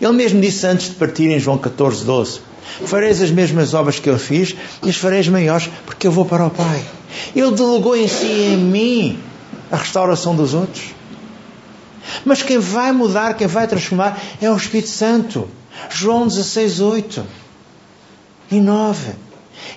Ele 0.00 0.12
mesmo 0.12 0.40
disse 0.40 0.66
antes 0.66 0.88
de 0.88 0.94
partir 0.94 1.28
em 1.30 1.38
João 1.38 1.58
14, 1.58 2.04
12: 2.04 2.40
Fareis 2.86 3.22
as 3.22 3.30
mesmas 3.30 3.72
obras 3.72 3.98
que 4.00 4.10
eu 4.10 4.18
fiz 4.18 4.54
e 4.82 4.90
as 4.90 4.96
fareis 4.96 5.28
maiores, 5.28 5.68
porque 5.86 6.06
eu 6.06 6.12
vou 6.12 6.24
para 6.24 6.46
o 6.46 6.50
Pai. 6.50 6.84
Ele 7.34 7.52
delegou 7.52 7.96
em 7.96 8.08
si 8.08 8.26
e 8.26 8.54
em 8.54 8.56
mim 8.56 9.18
a 9.70 9.76
restauração 9.76 10.34
dos 10.34 10.54
outros. 10.54 10.82
Mas 12.24 12.42
quem 12.42 12.58
vai 12.58 12.92
mudar, 12.92 13.34
quem 13.34 13.46
vai 13.46 13.66
transformar 13.66 14.20
é 14.40 14.50
o 14.50 14.56
Espírito 14.56 14.88
Santo. 14.88 15.48
João 15.90 16.26
16, 16.26 16.80
8 16.80 17.24
e 18.50 18.60
9. 18.60 19.23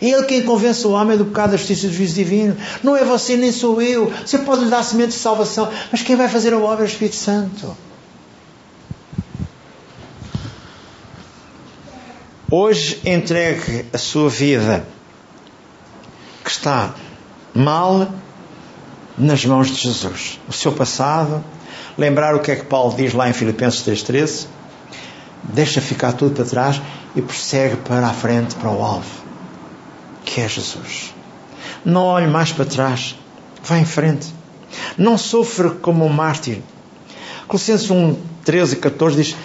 Ele 0.02 0.23
quem 0.23 0.43
convence 0.43 0.86
o 0.86 0.91
homem 0.91 1.17
do 1.17 1.26
pecado, 1.26 1.52
da 1.52 1.58
justiça 1.58 1.86
e 1.86 1.89
do 1.89 1.95
juízo 1.95 2.15
divino. 2.15 2.56
Não 2.84 2.95
é 2.95 3.04
você 3.04 3.36
nem 3.36 3.52
sou 3.52 3.82
eu. 3.82 4.12
Você 4.26 4.38
pode 4.39 4.65
lhe 4.65 4.69
dar 4.69 4.84
semente 4.84 5.10
de 5.10 5.15
salvação, 5.15 5.69
mas 5.91 6.02
quem 6.02 6.15
vai 6.15 6.30
fazer 6.30 6.54
a 6.54 6.58
obra 6.58 6.84
é 6.84 6.88
o 6.88 6.89
Espírito 6.89 7.15
Santo. 7.15 7.76
Hoje 12.50 13.02
entregue 13.06 13.86
a 13.91 13.97
sua 13.97 14.30
vida 14.30 14.86
que 16.43 16.50
está 16.50 16.93
mal 17.54 18.08
nas 19.17 19.43
mãos 19.43 19.67
de 19.67 19.76
Jesus. 19.76 20.39
O 20.47 20.54
seu 20.54 20.71
passado, 20.71 21.43
lembrar 21.97 22.36
o 22.36 22.39
que 22.39 22.52
é 22.52 22.56
que 22.56 22.65
Paulo 22.65 22.95
diz 22.95 23.13
lá 23.13 23.30
em 23.30 23.34
Filipenses 23.34 23.82
3,13, 23.82 24.45
deixa 25.43 25.82
ficar 25.82 26.13
tudo 26.13 26.36
para 26.36 26.45
trás 26.45 26.82
e 27.15 27.21
prossegue 27.21 27.76
para 27.78 28.08
a 28.08 28.13
frente, 28.13 28.56
para 28.56 28.69
o 28.69 28.82
alvo 28.82 29.27
que 30.38 30.41
é 30.41 30.47
Jesus. 30.47 31.15
Não 31.84 32.04
olhe 32.04 32.28
mais 32.28 32.52
para 32.52 32.63
trás. 32.63 33.15
Vá 33.63 33.80
em 33.80 33.86
frente. 33.86 34.28
Não 34.95 35.17
sofra 35.17 35.71
como 35.71 36.06
um 36.06 36.10
mártir. 36.10 36.60
Colossenses 37.47 37.89
1, 37.89 38.15
13 38.45 38.73
e 38.73 38.78
14 38.78 39.15
diz: 39.15 39.36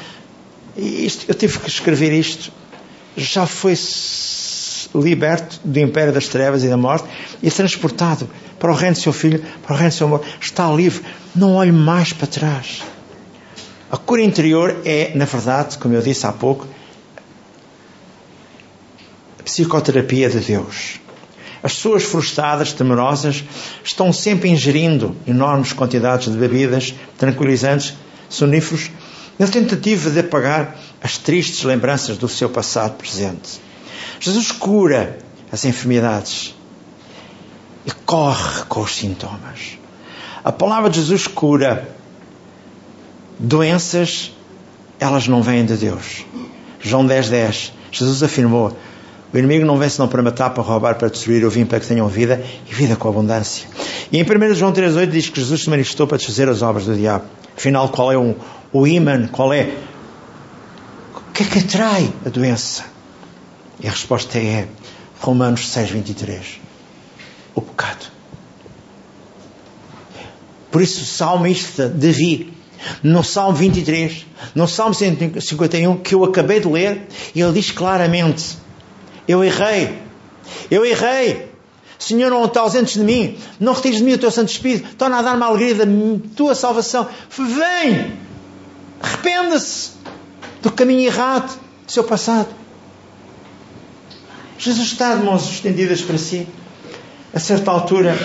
isto, 0.76 1.24
Eu 1.26 1.34
tive 1.34 1.58
que 1.60 1.68
escrever 1.70 2.12
isto. 2.12 2.52
Já 3.16 3.46
foi 3.46 3.74
liberto 4.94 5.60
do 5.64 5.78
império 5.78 6.12
das 6.12 6.28
trevas 6.28 6.62
e 6.62 6.68
da 6.68 6.76
morte 6.76 7.08
e 7.42 7.50
transportado 7.50 8.28
para 8.58 8.70
o 8.70 8.74
reino 8.74 8.94
do 8.94 9.00
seu 9.00 9.14
filho, 9.14 9.42
para 9.62 9.72
o 9.72 9.76
reino 9.78 9.92
do 9.92 9.96
seu 9.96 10.06
amor. 10.06 10.22
Está 10.38 10.70
livre. 10.70 11.02
Não 11.34 11.54
olhe 11.54 11.72
mais 11.72 12.12
para 12.12 12.26
trás. 12.26 12.82
A 13.90 13.96
cura 13.96 14.20
interior 14.20 14.82
é, 14.84 15.12
na 15.14 15.24
verdade, 15.24 15.78
como 15.78 15.94
eu 15.94 16.02
disse 16.02 16.26
há 16.26 16.32
pouco, 16.32 16.66
psicoterapia 19.44 20.28
de 20.28 20.40
Deus. 20.40 21.00
As 21.62 21.74
pessoas 21.74 22.02
frustradas, 22.02 22.72
temerosas, 22.72 23.44
estão 23.84 24.12
sempre 24.12 24.48
ingerindo 24.50 25.16
enormes 25.26 25.72
quantidades 25.72 26.30
de 26.32 26.36
bebidas 26.36 26.92
tranquilizantes, 27.16 27.94
soníferos, 28.28 28.90
na 29.38 29.46
tentativa 29.46 30.10
de 30.10 30.20
apagar 30.20 30.76
as 31.00 31.18
tristes 31.18 31.62
lembranças 31.62 32.18
do 32.18 32.28
seu 32.28 32.48
passado 32.48 32.96
presente. 32.96 33.60
Jesus 34.18 34.50
cura 34.50 35.18
as 35.50 35.64
enfermidades 35.64 36.54
e 37.86 37.90
corre 37.90 38.64
com 38.68 38.80
os 38.80 38.96
sintomas. 38.96 39.78
A 40.44 40.50
palavra 40.50 40.90
de 40.90 40.98
Jesus 41.00 41.26
cura 41.28 41.88
doenças, 43.38 44.32
elas 44.98 45.28
não 45.28 45.42
vêm 45.42 45.64
de 45.64 45.76
Deus. 45.76 46.24
João 46.80 47.06
10, 47.06 47.28
10. 47.28 47.72
Jesus 47.92 48.22
afirmou: 48.22 48.76
O 49.32 49.38
inimigo 49.38 49.64
não 49.64 49.78
vem 49.78 49.88
senão 49.88 50.08
para 50.08 50.22
matar, 50.22 50.50
para 50.50 50.62
roubar, 50.62 50.96
para 50.96 51.08
destruir. 51.08 51.42
Eu 51.42 51.50
vim 51.50 51.64
para 51.64 51.80
que 51.80 51.86
tenham 51.86 52.06
vida 52.06 52.44
e 52.70 52.74
vida 52.74 52.96
com 52.96 53.08
abundância. 53.08 53.66
E 54.10 54.18
em 54.18 54.22
1 54.22 54.54
João 54.54 54.72
3, 54.72 54.94
8 54.94 55.10
diz 55.10 55.28
que 55.30 55.40
Jesus 55.40 55.62
se 55.62 55.70
manifestou 55.70 56.06
para 56.06 56.18
desfazer 56.18 56.48
as 56.48 56.60
obras 56.60 56.84
do 56.84 56.94
diabo. 56.94 57.24
Afinal, 57.56 57.88
qual 57.88 58.12
é 58.12 58.18
o, 58.18 58.36
o 58.72 58.86
imã? 58.86 59.26
Qual 59.28 59.52
é? 59.52 59.70
O 61.16 61.32
que 61.32 61.44
é 61.44 61.46
que 61.46 61.58
atrai 61.60 62.12
a 62.26 62.28
doença? 62.28 62.84
E 63.80 63.88
a 63.88 63.90
resposta 63.90 64.38
é 64.38 64.68
Romanos 65.18 65.68
6, 65.68 65.90
23. 65.90 66.60
O 67.54 67.62
pecado. 67.62 68.06
Por 70.70 70.82
isso, 70.82 71.02
o 71.02 71.04
salmista 71.04 71.88
Davi, 71.88 72.52
no 73.02 73.22
Salmo 73.22 73.56
23, 73.56 74.26
no 74.54 74.68
Salmo 74.68 74.94
151, 74.94 75.98
que 75.98 76.14
eu 76.14 76.24
acabei 76.24 76.60
de 76.60 76.68
ler, 76.68 77.06
ele 77.34 77.52
diz 77.52 77.70
claramente: 77.70 78.56
Eu 79.26 79.42
errei, 79.44 79.98
eu 80.70 80.84
errei. 80.84 81.50
Senhor, 81.98 82.30
não 82.30 82.48
te 82.48 82.58
ausentes 82.58 82.94
de 82.94 83.00
mim, 83.00 83.38
não 83.60 83.74
retires 83.74 83.98
de 83.98 84.04
mim 84.04 84.14
o 84.14 84.18
teu 84.18 84.30
Santo 84.30 84.50
Espírito, 84.50 84.96
torna 84.96 85.18
a 85.18 85.22
dar-me 85.22 85.44
a 85.44 85.46
alegria 85.46 85.74
da 85.74 85.84
tua 86.34 86.52
salvação. 86.52 87.06
Vem, 87.30 88.12
arrependa-se 89.00 89.92
do 90.60 90.72
caminho 90.72 91.06
errado 91.06 91.56
do 91.86 91.92
seu 91.92 92.02
passado. 92.02 92.48
Jesus 94.58 94.88
está 94.88 95.14
de 95.14 95.24
mãos 95.24 95.48
estendidas 95.48 96.02
para 96.02 96.18
si. 96.18 96.46
A 97.32 97.38
certa 97.38 97.70
altura, 97.70 98.16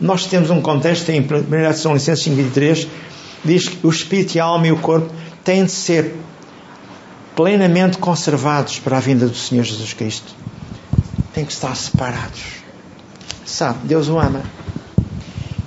nós 0.00 0.26
temos 0.26 0.50
um 0.50 0.60
contexto 0.60 1.08
em 1.10 1.20
1 1.20 1.26
São 1.74 1.94
Licenças 1.94 2.24
523, 2.24 2.88
diz 3.44 3.68
que 3.68 3.86
o 3.86 3.90
espírito, 3.90 4.38
a 4.38 4.44
alma 4.44 4.66
e 4.66 4.72
o 4.72 4.78
corpo 4.78 5.12
têm 5.44 5.64
de 5.64 5.72
ser 5.72 6.14
plenamente 7.36 7.98
conservados 7.98 8.80
para 8.80 8.96
a 8.96 9.00
vinda 9.00 9.28
do 9.28 9.36
Senhor 9.36 9.62
Jesus 9.62 9.92
Cristo. 9.92 10.34
Têm 11.32 11.44
que 11.44 11.52
estar 11.52 11.76
separados. 11.76 12.42
Sabe, 13.44 13.78
Deus 13.84 14.08
o 14.08 14.18
ama. 14.18 14.42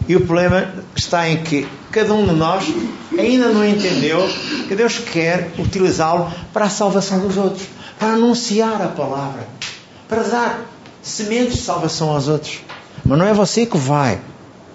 E 0.08 0.16
o 0.16 0.26
problema 0.26 0.74
está 0.96 1.30
em 1.30 1.44
que 1.44 1.66
cada 1.92 2.14
um 2.14 2.26
de 2.26 2.34
nós 2.34 2.66
ainda 3.18 3.50
não 3.50 3.66
entendeu 3.66 4.28
que 4.68 4.76
Deus 4.76 4.98
quer 4.98 5.54
utilizá-lo 5.58 6.30
para 6.52 6.66
a 6.66 6.70
salvação 6.70 7.20
dos 7.20 7.38
outros, 7.38 7.66
para 7.98 8.14
anunciar 8.14 8.82
a 8.82 8.88
palavra 8.88 9.48
para 10.10 10.24
dar 10.24 10.66
sementes 11.04 11.58
de 11.58 11.62
salvação 11.62 12.10
aos 12.10 12.28
outros. 12.28 12.60
Mas 13.06 13.18
não 13.18 13.26
é 13.26 13.34
você 13.34 13.66
que 13.66 13.78
vai 13.78 14.20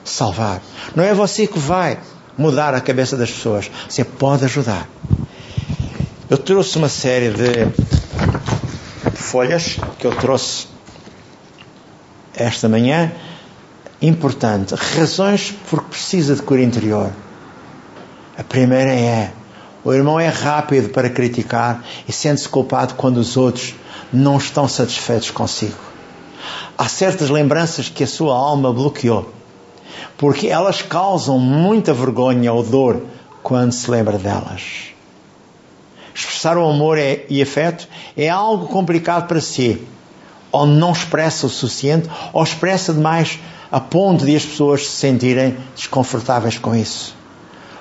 salvar. 0.05 0.63
Não 0.95 1.03
é 1.03 1.13
você 1.13 1.47
que 1.47 1.59
vai 1.59 1.99
mudar 2.39 2.73
a 2.73 2.81
cabeça 2.81 3.17
das 3.17 3.31
pessoas. 3.31 3.71
Você 3.89 4.05
pode 4.05 4.45
ajudar. 4.45 4.89
Eu 6.35 6.39
trouxe 6.39 6.77
uma 6.79 6.89
série 6.89 7.31
de 7.31 7.71
folhas 9.15 9.79
que 10.01 10.05
eu 10.05 10.17
trouxe 10.17 10.67
esta 12.35 12.69
manhã. 12.69 13.13
Importante. 14.03 14.75
Razões 14.75 15.55
porque 15.71 15.91
precisa 15.91 16.35
de 16.35 16.43
cura 16.43 16.61
interior. 16.61 17.13
A 18.37 18.43
primeira 18.43 18.91
é: 18.93 19.31
o 19.85 19.93
irmão 19.93 20.19
é 20.19 20.27
rápido 20.27 20.89
para 20.89 21.09
criticar 21.09 21.85
e 22.09 22.11
sente-se 22.13 22.49
culpado 22.49 22.95
quando 22.95 23.19
os 23.19 23.37
outros 23.37 23.77
não 24.13 24.37
estão 24.37 24.67
satisfeitos 24.67 25.31
consigo. 25.31 25.79
Há 26.77 26.89
certas 26.89 27.31
lembranças 27.31 27.89
que 27.89 28.03
a 28.03 28.09
sua 28.09 28.35
alma 28.35 28.73
bloqueou, 28.73 29.33
porque 30.19 30.49
elas 30.49 30.83
causam 30.83 31.39
muita 31.39 31.95
vergonha 31.95 32.53
ou 32.53 32.65
dor 32.65 33.05
quando 33.41 33.71
se 33.71 33.89
lembra 33.89 34.19
delas. 34.19 34.94
Expressar 36.15 36.57
o 36.57 36.69
amor 36.69 36.97
é, 36.99 37.25
e 37.29 37.43
afeto 37.43 37.89
é 38.17 38.29
algo 38.29 38.69
complicado 38.69 39.27
para 39.27 39.41
si, 39.41 39.83
ou 40.53 40.67
não 40.67 40.93
expressa 40.93 41.47
o 41.47 41.51
suficiente, 41.51 42.09
ou 42.33 42.43
expressa 42.43 42.93
demais 42.93 43.39
a 43.71 43.81
ponto 43.81 44.25
de 44.25 44.37
as 44.37 44.45
pessoas 44.45 44.87
se 44.87 44.97
sentirem 44.97 45.57
desconfortáveis 45.75 46.59
com 46.59 46.75
isso. 46.75 47.17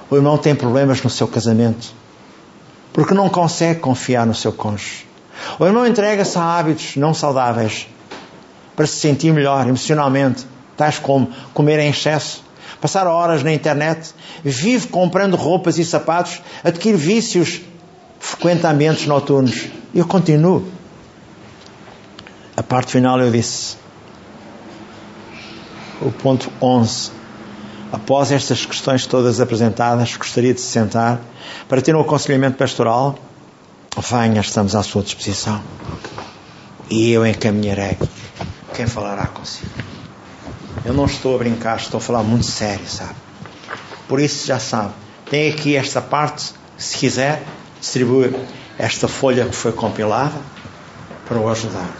O 0.09 0.15
irmão 0.15 0.37
tem 0.37 0.55
problemas 0.55 1.01
no 1.03 1.09
seu 1.09 1.27
casamento 1.27 1.93
porque 2.93 3.15
não 3.15 3.27
consegue 3.27 3.79
confiar 3.79 4.25
no 4.25 4.35
seu 4.35 4.53
cônjuge. 4.53 5.07
O 5.59 5.65
irmão 5.65 5.85
entrega-se 5.85 6.37
a 6.37 6.43
hábitos 6.43 6.95
não 6.95 7.13
saudáveis 7.13 7.87
para 8.75 8.85
se 8.85 8.95
sentir 8.95 9.33
melhor 9.33 9.67
emocionalmente, 9.67 10.45
tais 10.77 10.99
como 10.99 11.29
comer 11.53 11.79
em 11.79 11.89
excesso, 11.89 12.43
passar 12.79 13.07
horas 13.07 13.43
na 13.43 13.51
internet, 13.51 14.13
vive 14.43 14.87
comprando 14.87 15.35
roupas 15.35 15.77
e 15.79 15.85
sapatos, 15.85 16.41
adquire 16.63 16.95
vícios, 16.95 17.61
frequenta 18.23 18.69
ambientes 18.69 19.05
noturnos. 19.05 19.67
Eu 19.93 20.07
continuo. 20.07 20.65
A 22.55 22.63
parte 22.63 22.93
final 22.93 23.19
eu 23.19 23.29
disse. 23.29 23.75
O 26.01 26.11
ponto 26.11 26.51
11. 26.61 27.11
Após 27.91 28.31
estas 28.31 28.65
questões 28.65 29.05
todas 29.05 29.39
apresentadas, 29.39 30.15
gostaria 30.15 30.53
de 30.53 30.61
se 30.61 30.67
sentar 30.67 31.19
para 31.67 31.81
ter 31.81 31.95
um 31.95 32.01
aconselhamento 32.01 32.57
pastoral 32.57 33.19
Venha, 33.95 34.41
estamos 34.41 34.75
à 34.75 34.81
sua 34.81 35.03
disposição. 35.03 35.61
E 36.89 37.11
eu 37.11 37.25
encaminharei 37.27 37.95
quem 38.73 38.87
falará 38.87 39.27
consigo. 39.27 39.69
Eu 40.83 40.95
não 40.95 41.05
estou 41.05 41.35
a 41.35 41.37
brincar, 41.37 41.77
estou 41.77 41.99
a 41.99 42.01
falar 42.01 42.23
muito 42.23 42.45
sério, 42.45 42.87
sabe? 42.87 43.13
Por 44.07 44.19
isso 44.19 44.47
já 44.47 44.57
sabe. 44.57 44.93
Tem 45.29 45.51
aqui 45.51 45.75
esta 45.75 46.01
parte, 46.01 46.53
se 46.75 46.97
quiser, 46.97 47.43
distribui 47.83 48.33
esta 48.79 49.09
folha 49.09 49.45
que 49.45 49.53
foi 49.53 49.73
compilada 49.73 50.39
para 51.27 51.37
o 51.37 51.49
ajudar. 51.49 51.91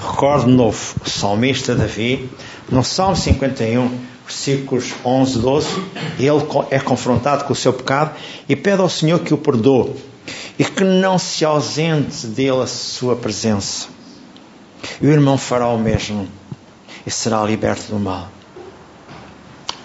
Recorde 0.00 0.44
de 0.44 0.52
novo 0.52 0.94
o 1.04 1.10
salmista 1.10 1.74
Davi, 1.74 2.30
no 2.70 2.84
Salmo 2.84 3.16
51, 3.16 3.98
versículos 4.24 4.94
11, 5.04 5.38
12, 5.40 5.68
ele 6.20 6.28
é 6.70 6.78
confrontado 6.78 7.44
com 7.44 7.52
o 7.52 7.56
seu 7.56 7.72
pecado 7.72 8.12
e 8.48 8.54
pede 8.54 8.80
ao 8.80 8.88
Senhor 8.88 9.18
que 9.18 9.34
o 9.34 9.38
perdoe 9.38 9.92
e 10.56 10.64
que 10.64 10.84
não 10.84 11.18
se 11.18 11.44
ausente 11.44 12.28
dele 12.28 12.62
a 12.62 12.66
sua 12.68 13.16
presença. 13.16 13.88
E 15.02 15.06
o 15.06 15.10
irmão 15.10 15.36
fará 15.36 15.66
o 15.66 15.78
mesmo 15.78 16.28
e 17.04 17.10
será 17.10 17.42
liberto 17.42 17.90
do 17.90 17.98
mal. 17.98 18.28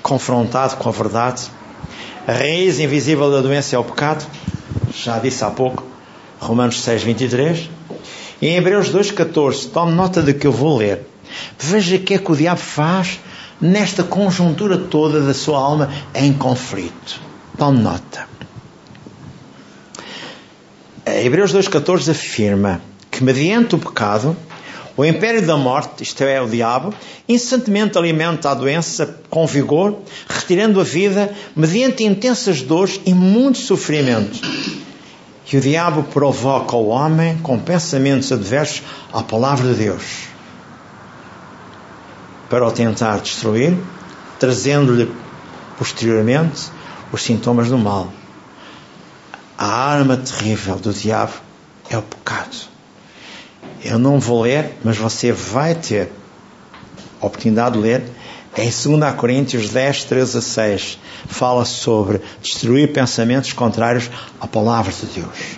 Confrontado 0.03 0.77
com 0.77 0.89
a 0.89 0.91
verdade, 0.91 1.49
a 2.27 2.33
raiz 2.33 2.79
invisível 2.79 3.31
da 3.31 3.41
doença 3.41 3.75
é 3.75 3.79
o 3.79 3.83
pecado, 3.83 4.23
já 4.93 5.19
disse 5.19 5.43
há 5.43 5.49
pouco, 5.49 5.83
Romanos 6.39 6.81
6, 6.81 7.03
23. 7.03 7.69
E 8.41 8.47
em 8.47 8.55
Hebreus 8.55 8.89
2, 8.89 9.11
14, 9.11 9.67
tome 9.67 9.93
nota 9.93 10.21
do 10.21 10.33
que 10.33 10.47
eu 10.47 10.51
vou 10.51 10.77
ler. 10.77 11.01
Veja 11.57 11.95
o 11.95 11.99
que 11.99 12.13
é 12.13 12.17
que 12.17 12.31
o 12.31 12.35
diabo 12.35 12.59
faz 12.59 13.19
nesta 13.59 14.03
conjuntura 14.03 14.77
toda 14.77 15.21
da 15.21 15.33
sua 15.33 15.59
alma 15.59 15.89
em 16.13 16.33
conflito. 16.33 17.19
Tome 17.57 17.79
nota. 17.79 18.27
Hebreus 21.05 21.53
2,14 21.53 22.11
afirma 22.11 22.81
que, 23.09 23.23
mediante 23.23 23.75
o 23.75 23.79
pecado, 23.79 24.37
o 24.99 25.05
império 25.05 25.41
da 25.47 25.55
morte, 25.55 26.03
isto 26.03 26.25
é, 26.25 26.41
o 26.41 26.49
diabo, 26.49 26.93
incessantemente 27.25 27.97
alimenta 27.97 28.51
a 28.51 28.53
doença 28.53 29.17
com 29.29 29.47
vigor, 29.47 29.97
retirando 30.27 30.77
a 30.81 30.83
vida 30.83 31.33
mediante 31.55 32.03
intensas 32.03 32.61
dores 32.61 32.99
e 33.05 33.13
muito 33.13 33.59
sofrimento. 33.59 34.41
E 35.49 35.55
o 35.55 35.61
diabo 35.61 36.03
provoca 36.03 36.75
o 36.75 36.89
homem 36.89 37.37
com 37.37 37.57
pensamentos 37.57 38.29
adversos 38.29 38.83
à 39.13 39.23
palavra 39.23 39.69
de 39.69 39.75
Deus 39.85 40.03
para 42.49 42.67
o 42.67 42.71
tentar 42.71 43.19
destruir, 43.19 43.77
trazendo-lhe 44.37 45.09
posteriormente 45.77 46.69
os 47.09 47.23
sintomas 47.23 47.69
do 47.69 47.77
mal. 47.77 48.11
A 49.57 49.65
arma 49.65 50.17
terrível 50.17 50.75
do 50.75 50.91
diabo 50.91 51.35
é 51.89 51.97
o 51.97 52.01
pecado. 52.01 52.68
Eu 53.83 53.97
não 53.97 54.19
vou 54.19 54.41
ler, 54.41 54.77
mas 54.83 54.97
você 54.97 55.31
vai 55.31 55.73
ter 55.73 56.11
a 57.21 57.25
oportunidade 57.25 57.75
de 57.75 57.81
ler. 57.81 58.03
Em 58.57 58.63
2 58.63 59.15
Coríntios 59.15 59.69
10, 59.69 60.03
13 60.05 60.37
a 60.37 60.41
6, 60.41 60.99
fala 61.27 61.63
sobre 61.63 62.19
destruir 62.41 62.91
pensamentos 62.91 63.53
contrários 63.53 64.09
à 64.41 64.47
palavra 64.47 64.91
de 64.91 65.05
Deus. 65.05 65.57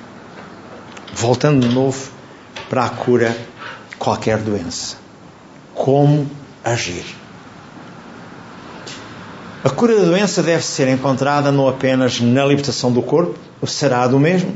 Voltando 1.14 1.68
de 1.68 1.74
novo 1.74 2.12
para 2.70 2.86
a 2.86 2.90
cura 2.90 3.36
de 3.90 3.96
qualquer 3.96 4.38
doença. 4.38 4.98
Como 5.74 6.30
agir? 6.64 7.06
A 9.64 9.70
cura 9.70 9.96
da 9.96 10.06
doença 10.06 10.44
deve 10.44 10.64
ser 10.64 10.88
encontrada 10.88 11.52
não 11.52 11.68
apenas 11.68 12.20
na 12.20 12.46
libertação 12.46 12.92
do 12.92 13.02
corpo, 13.02 13.38
o 13.60 13.68
será 13.68 14.08
do 14.08 14.20
mesmo, 14.20 14.56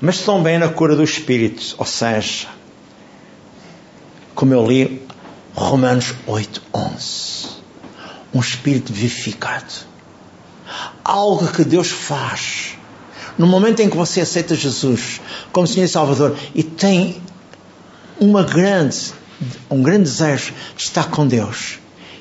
mas 0.00 0.20
também 0.20 0.58
na 0.58 0.68
cura 0.68 0.96
do 0.96 1.04
espírito, 1.04 1.74
ou 1.78 1.84
seja, 1.86 2.48
como 4.38 4.54
eu 4.54 4.64
li 4.64 5.02
Romanos 5.52 6.14
8, 6.24 6.62
11. 6.72 7.48
Um 8.32 8.38
espírito 8.38 8.92
vivificado. 8.92 9.74
Algo 11.02 11.48
que 11.48 11.64
Deus 11.64 11.88
faz. 11.88 12.76
No 13.36 13.48
momento 13.48 13.80
em 13.80 13.90
que 13.90 13.96
você 13.96 14.20
aceita 14.20 14.54
Jesus 14.54 15.20
como 15.50 15.66
Senhor 15.66 15.86
e 15.86 15.88
Salvador 15.88 16.38
e 16.54 16.62
tem 16.62 17.20
uma 18.20 18.44
grande, 18.44 19.12
um 19.68 19.82
grande 19.82 20.04
desejo 20.04 20.54
de 20.76 20.84
estar 20.84 21.10
com 21.10 21.26
Deus, 21.26 21.80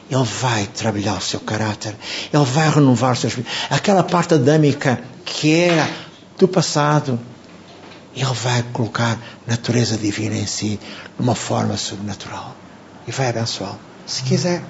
Ele 0.09 0.23
vai 0.23 0.65
trabalhar 0.65 1.19
o 1.19 1.21
seu 1.21 1.39
caráter, 1.39 1.95
Ele 2.33 2.45
vai 2.45 2.67
renovar 2.67 3.13
o 3.13 3.15
seu 3.15 3.27
espírito. 3.27 3.51
Aquela 3.69 4.01
parte 4.01 4.33
adâmica 4.33 4.99
que 5.23 5.53
é 5.53 5.87
do 6.35 6.47
passado, 6.47 7.19
Ele 8.17 8.33
vai 8.33 8.63
colocar 8.73 9.19
natureza 9.45 9.95
divina 9.95 10.35
em 10.35 10.47
si, 10.47 10.79
de 10.79 11.21
uma 11.21 11.35
forma 11.35 11.77
sobrenatural 11.77 12.55
e 13.07 13.11
vai 13.11 13.29
abençoá-lo, 13.29 13.79
se 14.07 14.23
quiser. 14.23 14.63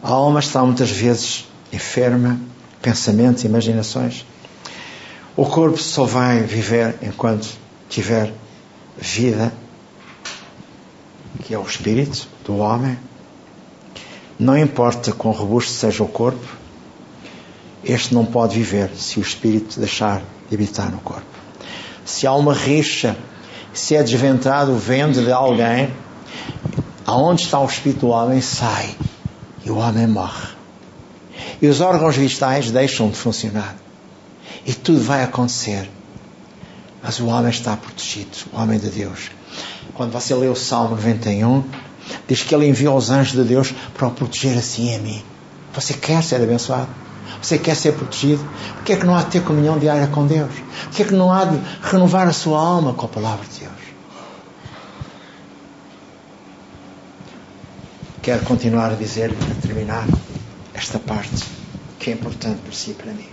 A 0.00 0.10
alma 0.10 0.38
está 0.38 0.64
muitas 0.64 0.90
vezes 0.90 1.44
enferma, 1.72 2.40
pensamentos, 2.80 3.42
imaginações. 3.42 4.24
O 5.36 5.44
corpo 5.44 5.76
só 5.76 6.04
vai 6.04 6.40
viver 6.40 6.94
enquanto 7.02 7.48
tiver 7.88 8.32
vida, 8.96 9.52
que 11.44 11.52
é 11.52 11.58
o 11.58 11.62
espírito 11.62 12.28
do 12.44 12.58
homem. 12.58 12.96
Não 14.38 14.56
importa 14.56 15.12
quão 15.12 15.34
robusto 15.34 15.72
seja 15.72 16.04
o 16.04 16.08
corpo, 16.08 16.46
este 17.84 18.14
não 18.14 18.24
pode 18.24 18.56
viver 18.56 18.90
se 18.96 19.18
o 19.18 19.22
espírito 19.22 19.78
deixar 19.78 20.22
de 20.48 20.54
habitar 20.54 20.90
no 20.90 20.98
corpo. 20.98 21.26
Se 22.04 22.26
há 22.26 22.32
uma 22.32 22.54
rixa 22.54 23.16
se 23.72 23.94
é 23.94 24.02
desventrado 24.02 24.72
o 24.72 24.78
vento 24.78 25.22
de 25.22 25.30
alguém, 25.30 25.90
aonde 27.06 27.42
está 27.42 27.60
o 27.60 27.66
espírito 27.66 28.00
do 28.00 28.08
homem, 28.08 28.40
sai 28.40 28.94
e 29.64 29.70
o 29.70 29.76
homem 29.76 30.06
morre. 30.06 30.48
E 31.60 31.66
os 31.66 31.80
órgãos 31.80 32.16
vitais 32.16 32.70
deixam 32.70 33.10
de 33.10 33.16
funcionar. 33.16 33.76
E 34.66 34.72
tudo 34.72 35.00
vai 35.00 35.22
acontecer. 35.22 35.88
Mas 37.02 37.20
o 37.20 37.26
homem 37.26 37.50
está 37.50 37.76
protegido, 37.76 38.36
o 38.52 38.60
homem 38.60 38.78
de 38.78 38.88
Deus. 38.88 39.30
Quando 39.94 40.12
você 40.12 40.34
lê 40.34 40.48
o 40.48 40.56
Salmo 40.56 40.90
91, 40.96 41.64
diz 42.26 42.42
que 42.42 42.54
ele 42.54 42.66
enviou 42.66 42.96
os 42.96 43.10
anjos 43.10 43.32
de 43.32 43.44
Deus 43.48 43.72
para 43.94 44.08
o 44.08 44.10
proteger 44.10 44.58
assim 44.58 44.94
a 44.94 44.98
mim. 44.98 45.22
Você 45.72 45.94
quer 45.94 46.22
ser 46.22 46.42
abençoado? 46.42 46.88
Você 47.40 47.58
quer 47.58 47.76
ser 47.76 47.92
protegido? 47.92 48.44
Por 48.74 48.84
que 48.84 48.92
é 48.92 48.96
que 48.96 49.06
não 49.06 49.16
há 49.16 49.22
de 49.22 49.30
ter 49.30 49.42
comunhão 49.42 49.78
diária 49.78 50.06
com 50.08 50.26
Deus? 50.26 50.52
Por 50.84 50.90
que 50.90 51.02
é 51.02 51.04
que 51.06 51.14
não 51.14 51.32
há 51.32 51.44
de 51.44 51.58
renovar 51.82 52.26
a 52.26 52.32
sua 52.32 52.60
alma 52.60 52.94
com 52.94 53.06
a 53.06 53.08
palavra 53.08 53.46
de 53.46 53.60
Deus? 53.60 53.72
Quero 58.22 58.44
continuar 58.44 58.92
a 58.92 58.94
dizer, 58.94 59.32
para 59.32 59.54
terminar, 59.54 60.06
esta 60.74 60.98
parte 60.98 61.44
que 61.98 62.10
é 62.10 62.14
importante 62.14 62.60
para 62.60 62.72
si 62.72 62.90
e 62.90 62.94
para 62.94 63.12
mim. 63.12 63.28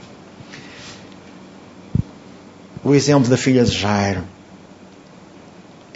O 2.84 2.94
exemplo 2.94 3.30
da 3.30 3.38
filha 3.38 3.64
de 3.64 3.72
Jairo. 3.72 4.24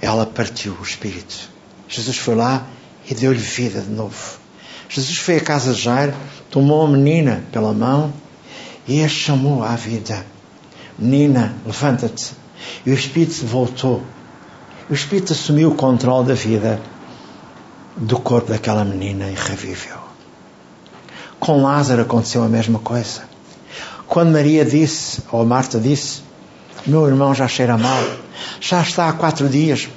Ela 0.01 0.25
partiu 0.25 0.73
o 0.79 0.83
espírito. 0.83 1.49
Jesus 1.87 2.17
foi 2.17 2.35
lá 2.35 2.65
e 3.09 3.13
deu-lhe 3.13 3.39
vida 3.39 3.81
de 3.81 3.89
novo. 3.89 4.38
Jesus 4.89 5.19
foi 5.19 5.37
à 5.37 5.39
casa 5.39 5.71
de 5.71 5.79
Jairo, 5.79 6.15
tomou 6.49 6.83
a 6.83 6.89
menina 6.89 7.43
pela 7.51 7.71
mão 7.71 8.11
e 8.87 9.03
a 9.03 9.07
chamou 9.07 9.63
à 9.63 9.75
vida. 9.75 10.25
Menina, 10.97 11.55
levanta-te. 11.63 12.31
E 12.83 12.89
o 12.89 12.93
Espírito 12.93 13.45
voltou. 13.45 14.03
O 14.89 14.93
Espírito 14.93 15.31
assumiu 15.31 15.69
o 15.69 15.75
controle 15.75 16.27
da 16.27 16.33
vida 16.33 16.81
do 17.95 18.19
corpo 18.19 18.51
daquela 18.51 18.83
menina 18.83 19.29
e 19.29 19.35
reviveu. 19.35 19.99
Com 21.39 21.61
Lázaro 21.61 22.01
aconteceu 22.01 22.43
a 22.43 22.49
mesma 22.49 22.79
coisa. 22.79 23.21
Quando 24.07 24.31
Maria 24.31 24.65
disse, 24.65 25.21
ou 25.31 25.45
Marta 25.45 25.79
disse, 25.79 26.21
meu 26.87 27.07
irmão 27.07 27.35
já 27.35 27.47
cheira 27.47 27.77
mal, 27.77 28.03
já 28.59 28.81
está 28.81 29.07
há 29.07 29.13
quatro 29.13 29.47
dias, 29.47 29.87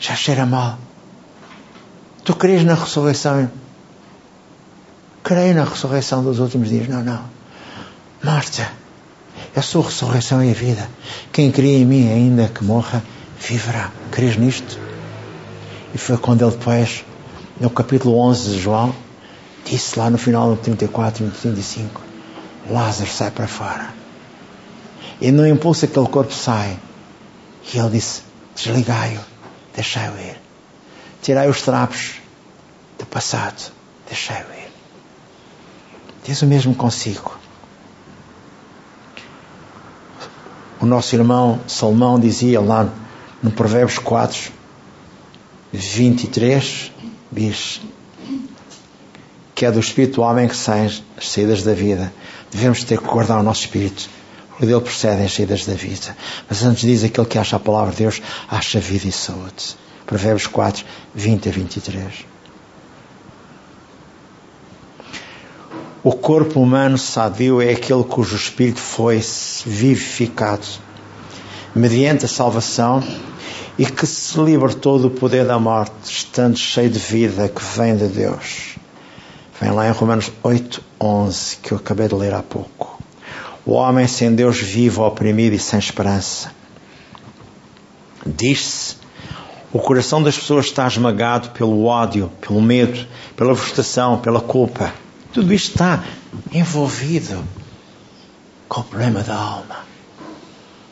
já 0.00 0.16
cheira 0.16 0.44
mal. 0.44 0.78
Tu 2.24 2.34
crês 2.34 2.64
na 2.64 2.74
ressurreição? 2.74 3.50
Creio 5.22 5.54
na 5.54 5.64
ressurreição 5.64 6.24
dos 6.24 6.38
últimos 6.38 6.70
dias. 6.70 6.88
Não, 6.88 7.04
não. 7.04 7.22
Marta, 8.22 8.72
a 9.54 9.60
ressurreição 9.60 10.42
e 10.42 10.50
a 10.50 10.54
vida. 10.54 10.88
Quem 11.30 11.52
crê 11.52 11.76
em 11.76 11.84
mim, 11.84 12.10
ainda 12.10 12.48
que 12.48 12.64
morra, 12.64 13.04
viverá. 13.38 13.90
Crês 14.10 14.38
nisto? 14.38 14.78
E 15.94 15.98
foi 15.98 16.16
quando 16.16 16.42
ele 16.42 16.50
depois, 16.50 17.04
no 17.60 17.68
capítulo 17.68 18.18
11 18.18 18.52
de 18.52 18.58
João, 18.58 18.94
disse 19.66 19.98
lá 19.98 20.08
no 20.08 20.16
final 20.16 20.48
do 20.48 20.56
34 20.56 21.26
e 21.26 21.30
35, 21.30 22.00
Lázaro 22.70 23.10
sai 23.10 23.30
para 23.30 23.46
fora. 23.46 23.90
E 25.20 25.30
no 25.30 25.46
impulso 25.46 25.84
aquele 25.84 26.08
corpo 26.08 26.32
sai. 26.32 26.78
E 27.72 27.78
ele 27.78 27.90
disse, 27.90 28.22
desligai-o, 28.56 29.20
deixai-o 29.74 30.16
ir. 30.18 30.43
Tirai 31.24 31.48
os 31.48 31.62
trapos 31.62 32.16
do 32.98 33.06
passado. 33.06 33.72
Deixai-o 34.06 34.46
ir. 34.52 34.70
Diz 36.22 36.42
o 36.42 36.46
mesmo 36.46 36.74
consigo. 36.74 37.34
O 40.78 40.84
nosso 40.84 41.16
irmão 41.16 41.60
Salomão 41.66 42.20
dizia 42.20 42.60
lá 42.60 42.90
no 43.42 43.50
Provérbios 43.50 43.98
4, 43.98 44.52
23, 45.72 46.92
diz 47.32 47.80
que 49.54 49.64
é 49.64 49.72
do 49.72 49.80
espírito 49.80 50.16
do 50.16 50.20
homem 50.20 50.46
que 50.46 50.56
saem 50.56 50.84
as 50.84 51.02
saídas 51.22 51.62
da 51.62 51.72
vida. 51.72 52.12
Devemos 52.52 52.84
ter 52.84 52.98
que 52.98 53.06
guardar 53.06 53.40
o 53.40 53.42
nosso 53.42 53.62
espírito, 53.62 54.10
porque 54.50 54.66
dele 54.66 54.82
procedem 54.82 55.24
as 55.24 55.32
saídas 55.32 55.64
da 55.64 55.72
vida. 55.72 56.14
Mas 56.50 56.62
antes 56.62 56.82
diz 56.82 57.02
aquele 57.02 57.26
que 57.26 57.38
acha 57.38 57.56
a 57.56 57.60
palavra 57.60 57.92
de 57.92 57.96
Deus, 58.02 58.20
acha 58.50 58.78
vida 58.78 59.08
e 59.08 59.12
saúde. 59.12 59.74
Provérbios 60.06 60.46
4, 60.46 60.84
20 61.14 61.48
a 61.48 61.52
23. 61.52 62.26
O 66.02 66.12
corpo 66.12 66.60
humano 66.60 66.98
sadio 66.98 67.62
é 67.62 67.72
aquele 67.72 68.04
cujo 68.04 68.36
espírito 68.36 68.80
foi 68.80 69.22
vivificado 69.64 70.66
mediante 71.74 72.26
a 72.26 72.28
salvação 72.28 73.02
e 73.78 73.86
que 73.86 74.06
se 74.06 74.38
libertou 74.38 74.98
do 74.98 75.10
poder 75.10 75.46
da 75.46 75.58
morte, 75.58 75.92
estando 76.04 76.56
cheio 76.56 76.90
de 76.90 76.98
vida 76.98 77.48
que 77.48 77.62
vem 77.76 77.96
de 77.96 78.06
Deus. 78.06 78.76
Vem 79.60 79.70
lá 79.70 79.88
em 79.88 79.92
Romanos 79.92 80.30
8, 80.42 80.82
11, 81.00 81.56
que 81.56 81.72
eu 81.72 81.78
acabei 81.78 82.06
de 82.06 82.14
ler 82.14 82.34
há 82.34 82.42
pouco. 82.42 83.02
O 83.64 83.72
homem 83.72 84.06
sem 84.06 84.34
Deus 84.34 84.58
vivo, 84.58 85.02
oprimido 85.02 85.54
e 85.54 85.58
sem 85.58 85.78
esperança. 85.78 86.52
Diz-se 88.26 88.96
o 89.74 89.80
coração 89.80 90.22
das 90.22 90.38
pessoas 90.38 90.66
está 90.66 90.86
esmagado 90.86 91.50
pelo 91.50 91.86
ódio, 91.86 92.30
pelo 92.40 92.62
medo, 92.62 93.04
pela 93.34 93.56
frustração, 93.56 94.18
pela 94.18 94.40
culpa. 94.40 94.94
Tudo 95.32 95.52
isto 95.52 95.72
está 95.72 96.04
envolvido 96.52 97.44
com 98.68 98.82
o 98.82 98.84
problema 98.84 99.24
da 99.24 99.34
alma. 99.34 99.78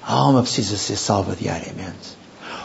A 0.04 0.12
alma 0.12 0.42
precisa 0.42 0.76
ser 0.76 0.96
salva 0.96 1.36
diariamente. 1.40 2.18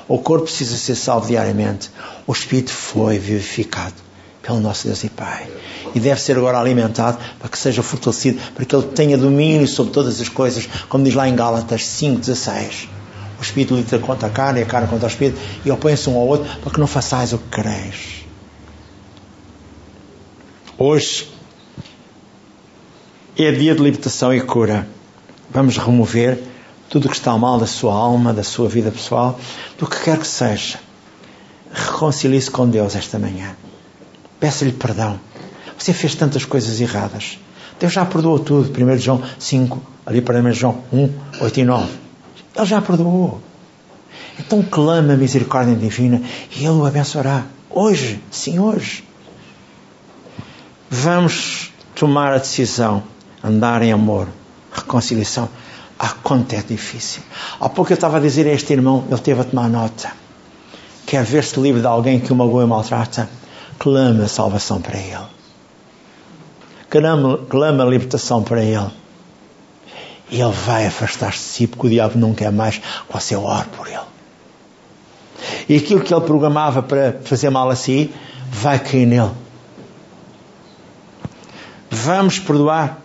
O 0.07 0.17
corpo 0.17 0.45
precisa 0.45 0.75
ser 0.75 0.95
salvo 0.95 1.27
diariamente. 1.27 1.91
O 2.25 2.31
espírito 2.31 2.71
foi 2.71 3.19
vivificado 3.19 3.93
pelo 4.41 4.59
nosso 4.59 4.87
Deus 4.87 5.03
e 5.03 5.09
Pai. 5.09 5.47
E 5.93 5.99
deve 5.99 6.19
ser 6.19 6.35
agora 6.35 6.59
alimentado 6.59 7.19
para 7.37 7.47
que 7.47 7.59
seja 7.59 7.83
fortalecido, 7.83 8.41
para 8.55 8.65
que 8.65 8.75
ele 8.75 8.87
tenha 8.87 9.19
domínio 9.19 9.67
sobre 9.67 9.93
todas 9.93 10.19
as 10.19 10.29
coisas, 10.29 10.67
como 10.89 11.03
diz 11.03 11.13
lá 11.13 11.29
em 11.29 11.35
Gálatas 11.35 11.83
5,16 11.83 12.96
o 13.39 13.41
espírito 13.41 13.75
luta 13.75 13.99
contra 13.99 14.27
a 14.27 14.31
carne 14.31 14.59
e 14.59 14.63
a 14.63 14.65
carne 14.65 14.87
contra 14.87 15.05
o 15.07 15.09
espírito 15.09 15.39
e 15.63 15.71
opõem-se 15.71 16.09
um 16.09 16.17
ao 16.17 16.27
outro 16.27 16.47
para 16.59 16.71
que 16.71 16.79
não 16.79 16.87
façais 16.87 17.33
o 17.33 17.37
que 17.37 17.61
quereis. 17.61 18.25
Hoje 20.77 21.29
é 23.37 23.51
dia 23.51 23.75
de 23.75 23.81
libertação 23.81 24.33
e 24.33 24.41
cura. 24.41 24.87
Vamos 25.49 25.77
remover 25.77 26.43
tudo 26.89 27.05
o 27.05 27.09
que 27.09 27.15
está 27.15 27.37
mal 27.37 27.59
da 27.59 27.67
sua 27.67 27.93
alma, 27.93 28.33
da 28.33 28.43
sua 28.43 28.67
vida 28.67 28.91
pessoal, 28.91 29.39
do 29.77 29.87
que 29.87 30.03
quer 30.03 30.17
que 30.17 30.27
seja. 30.27 30.79
Reconcilie-se 31.71 32.49
com 32.49 32.67
Deus 32.69 32.95
esta 32.95 33.19
manhã. 33.19 33.55
Peça-lhe 34.39 34.71
perdão. 34.71 35.19
Você 35.77 35.93
fez 35.93 36.15
tantas 36.15 36.45
coisas 36.45 36.79
erradas. 36.79 37.37
Deus 37.79 37.93
já 37.93 38.05
perdoou 38.05 38.39
tudo. 38.39 38.71
1 38.71 38.97
João 38.97 39.21
5, 39.37 39.81
ali 40.05 40.21
para 40.21 40.39
1 40.39 40.51
João 40.53 40.83
1, 40.91 41.09
8 41.41 41.59
e 41.59 41.63
9. 41.63 42.06
Ele 42.57 42.65
já 42.65 42.81
perdoou. 42.81 43.39
Então 44.39 44.63
clama 44.63 45.13
a 45.13 45.17
misericórdia 45.17 45.75
divina 45.75 46.21
e 46.55 46.65
Ele 46.65 46.69
o 46.69 46.85
abençoará. 46.85 47.45
Hoje, 47.69 48.21
sim, 48.31 48.57
hoje. 48.57 49.03
Vamos 50.89 51.71
tomar 51.93 52.33
a 52.33 52.37
decisão, 52.37 53.03
andar 53.43 53.81
em 53.81 53.91
amor, 53.91 54.27
reconciliação. 54.71 55.49
Ah, 55.99 56.13
quanto 56.23 56.53
é 56.53 56.61
difícil. 56.61 57.21
Há 57.59 57.69
pouco 57.69 57.91
eu 57.91 57.95
estava 57.95 58.17
a 58.17 58.19
dizer 58.19 58.47
a 58.47 58.53
este 58.53 58.73
irmão, 58.73 59.03
ele 59.09 59.19
teve 59.19 59.41
a 59.41 59.43
tomar 59.43 59.67
nota. 59.67 60.11
Quer 61.05 61.23
ver-se 61.23 61.59
livre 61.59 61.81
de 61.81 61.87
alguém 61.87 62.19
que 62.19 62.31
o 62.31 62.35
magoa 62.35 62.63
e 62.63 62.67
maltrata? 62.67 63.29
Clama 63.79 64.23
a 64.23 64.27
salvação 64.27 64.81
para 64.81 64.97
ele. 64.97 65.25
Clama, 66.89 67.39
clama 67.49 67.83
a 67.83 67.87
libertação 67.87 68.43
para 68.43 68.63
ele. 68.63 68.91
E 70.29 70.41
ele 70.41 70.51
vai 70.51 70.85
afastar-se 70.85 71.39
de 71.39 71.49
si, 71.49 71.67
porque 71.67 71.87
o 71.87 71.89
diabo 71.89 72.17
não 72.17 72.33
quer 72.33 72.51
mais 72.51 72.77
que 72.77 72.83
você 73.09 73.35
ore 73.35 73.67
por 73.75 73.87
ele. 73.87 73.99
E 75.69 75.77
aquilo 75.77 76.01
que 76.01 76.13
ele 76.13 76.25
programava 76.25 76.81
para 76.81 77.19
fazer 77.23 77.49
mal 77.49 77.69
a 77.69 77.75
si, 77.75 78.11
vai 78.51 78.79
cair 78.79 79.05
nele. 79.05 79.31
Vamos 81.89 82.39
perdoar. 82.39 82.99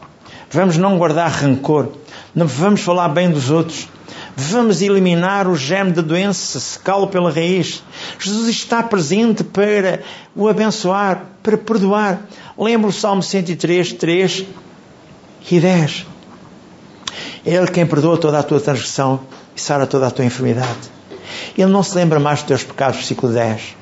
Vamos 0.51 0.77
não 0.77 0.99
guardar 0.99 1.31
rancor. 1.31 1.89
Não 2.35 2.47
vamos 2.47 2.81
falar 2.81 3.09
bem 3.09 3.31
dos 3.31 3.51
outros. 3.51 3.89
Vamos 4.35 4.81
eliminar 4.81 5.47
o 5.47 5.55
germe 5.55 5.93
da 5.93 6.01
doença, 6.01 6.59
secá-lo 6.59 7.07
pela 7.07 7.31
raiz. 7.31 7.83
Jesus 8.19 8.49
está 8.49 8.83
presente 8.83 9.45
para 9.45 10.01
o 10.35 10.49
abençoar, 10.49 11.25
para 11.43 11.57
perdoar. 11.57 12.23
Lembra 12.57 12.89
o 12.89 12.93
Salmo 12.93 13.23
103, 13.23 13.93
3 13.93 14.45
e 15.51 15.61
10. 15.61 16.12
É 17.45 17.55
Ele 17.55 17.67
quem 17.67 17.85
perdoa 17.85 18.17
toda 18.17 18.39
a 18.39 18.43
tua 18.43 18.61
transgressão 18.61 19.21
e 19.55 19.61
sara 19.61 19.87
toda 19.87 20.07
a 20.07 20.11
tua 20.11 20.25
enfermidade. 20.25 20.91
Ele 21.57 21.71
não 21.71 21.83
se 21.83 21.95
lembra 21.97 22.21
mais 22.21 22.41
dos 22.41 22.49
teus 22.49 22.65
pecados, 22.65 22.97
versículo 22.97 23.33
10. 23.33 23.77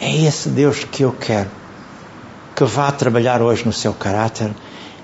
É 0.00 0.24
esse 0.24 0.48
Deus 0.50 0.84
que 0.84 1.02
eu 1.02 1.12
quero 1.12 1.50
que 2.54 2.64
vá 2.64 2.90
trabalhar 2.90 3.42
hoje 3.42 3.64
no 3.64 3.72
seu 3.72 3.92
caráter 3.92 4.50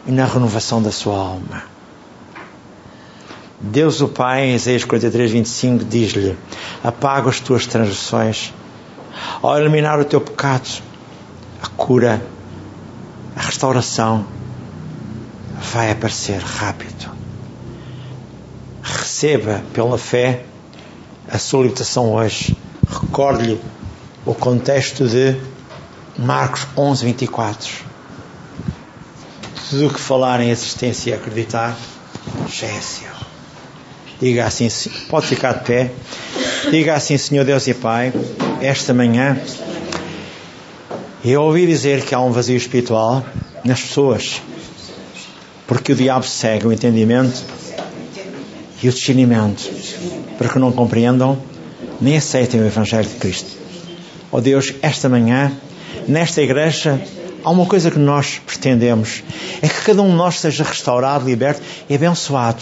e 0.06 0.10
na 0.10 0.24
renovação 0.24 0.82
da 0.82 0.90
sua 0.90 1.16
alma. 1.16 1.62
Deus 3.60 4.00
o 4.00 4.08
Pai, 4.08 4.46
em 4.46 4.54
Isaías 4.54 4.84
43, 4.84 5.30
25, 5.30 5.84
diz-lhe: 5.84 6.36
Apaga 6.82 7.28
as 7.28 7.40
tuas 7.40 7.66
transgressões, 7.66 8.52
ao 9.40 9.56
eliminar 9.58 10.00
o 10.00 10.04
teu 10.04 10.20
pecado, 10.20 10.82
a 11.62 11.68
cura, 11.68 12.22
a 13.36 13.40
restauração 13.40 14.26
vai 15.72 15.90
aparecer 15.90 16.38
rápido. 16.38 17.10
Receba 18.82 19.62
pela 19.72 19.96
fé 19.96 20.44
a 21.28 21.38
sua 21.38 21.62
libertação 21.62 22.12
hoje. 22.12 22.56
Recorde-lhe 22.88 23.60
o 24.26 24.34
contexto 24.34 25.08
de 25.08 25.36
Marcos 26.18 26.66
11, 26.76 27.04
24. 27.04 27.70
Tudo 29.70 29.86
o 29.86 29.90
que 29.92 30.00
falar 30.00 30.40
em 30.40 30.50
existência 30.50 31.10
e 31.10 31.14
acreditar 31.14 31.76
já 32.48 32.66
é 32.66 32.80
seu. 32.80 33.12
Diga 34.20 34.46
assim, 34.46 34.68
pode 35.08 35.26
ficar 35.26 35.54
de 35.54 35.64
pé. 35.64 35.90
Diga 36.70 36.94
assim, 36.94 37.16
Senhor 37.16 37.44
Deus 37.44 37.66
e 37.66 37.74
Pai, 37.74 38.12
esta 38.60 38.92
manhã 38.92 39.40
eu 41.24 41.42
ouvi 41.42 41.66
dizer 41.66 42.04
que 42.04 42.14
há 42.14 42.20
um 42.20 42.32
vazio 42.32 42.56
espiritual 42.56 43.24
nas 43.64 43.80
pessoas, 43.80 44.42
porque 45.72 45.92
o 45.92 45.96
diabo 45.96 46.26
segue 46.26 46.66
o 46.66 46.72
entendimento 46.72 47.42
e 48.82 48.90
o 48.90 48.92
discernimento 48.92 49.70
para 50.36 50.46
que 50.50 50.58
não 50.58 50.70
compreendam 50.70 51.38
nem 51.98 52.18
aceitem 52.18 52.60
o 52.60 52.66
Evangelho 52.66 53.08
de 53.08 53.14
Cristo. 53.14 53.56
Ó 54.30 54.36
oh 54.36 54.40
Deus, 54.42 54.74
esta 54.82 55.08
manhã, 55.08 55.50
nesta 56.06 56.42
igreja, 56.42 57.00
há 57.42 57.50
uma 57.50 57.64
coisa 57.64 57.90
que 57.90 57.98
nós 57.98 58.38
pretendemos: 58.46 59.22
é 59.62 59.68
que 59.68 59.80
cada 59.80 60.02
um 60.02 60.10
de 60.10 60.14
nós 60.14 60.40
seja 60.40 60.62
restaurado, 60.62 61.24
liberto 61.24 61.62
e 61.88 61.94
abençoado. 61.94 62.60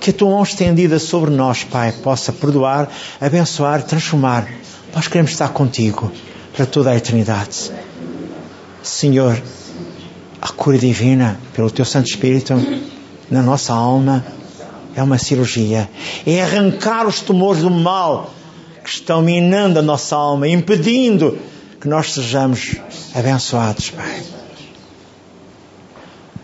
Que 0.00 0.08
a 0.08 0.12
tua 0.14 0.30
mão 0.30 0.42
estendida 0.42 0.98
sobre 0.98 1.30
nós, 1.30 1.64
Pai, 1.64 1.92
possa 2.02 2.32
perdoar, 2.32 2.88
abençoar, 3.20 3.82
transformar. 3.82 4.48
Nós 4.94 5.06
queremos 5.06 5.32
estar 5.32 5.50
contigo 5.50 6.10
para 6.56 6.64
toda 6.64 6.92
a 6.92 6.96
eternidade. 6.96 7.70
Senhor, 8.82 9.38
a 10.40 10.48
cura 10.48 10.78
divina 10.78 11.38
pelo 11.54 11.70
teu 11.70 11.84
Santo 11.84 12.08
Espírito 12.08 12.54
na 13.30 13.42
nossa 13.42 13.72
alma 13.72 14.24
é 14.94 15.02
uma 15.02 15.18
cirurgia. 15.18 15.88
É 16.26 16.42
arrancar 16.42 17.06
os 17.06 17.20
tumores 17.20 17.62
do 17.62 17.70
mal 17.70 18.34
que 18.82 18.90
estão 18.90 19.22
minando 19.22 19.78
a 19.78 19.82
nossa 19.82 20.16
alma, 20.16 20.48
impedindo 20.48 21.38
que 21.80 21.88
nós 21.88 22.12
sejamos 22.12 22.76
abençoados, 23.14 23.90
Pai. 23.90 24.22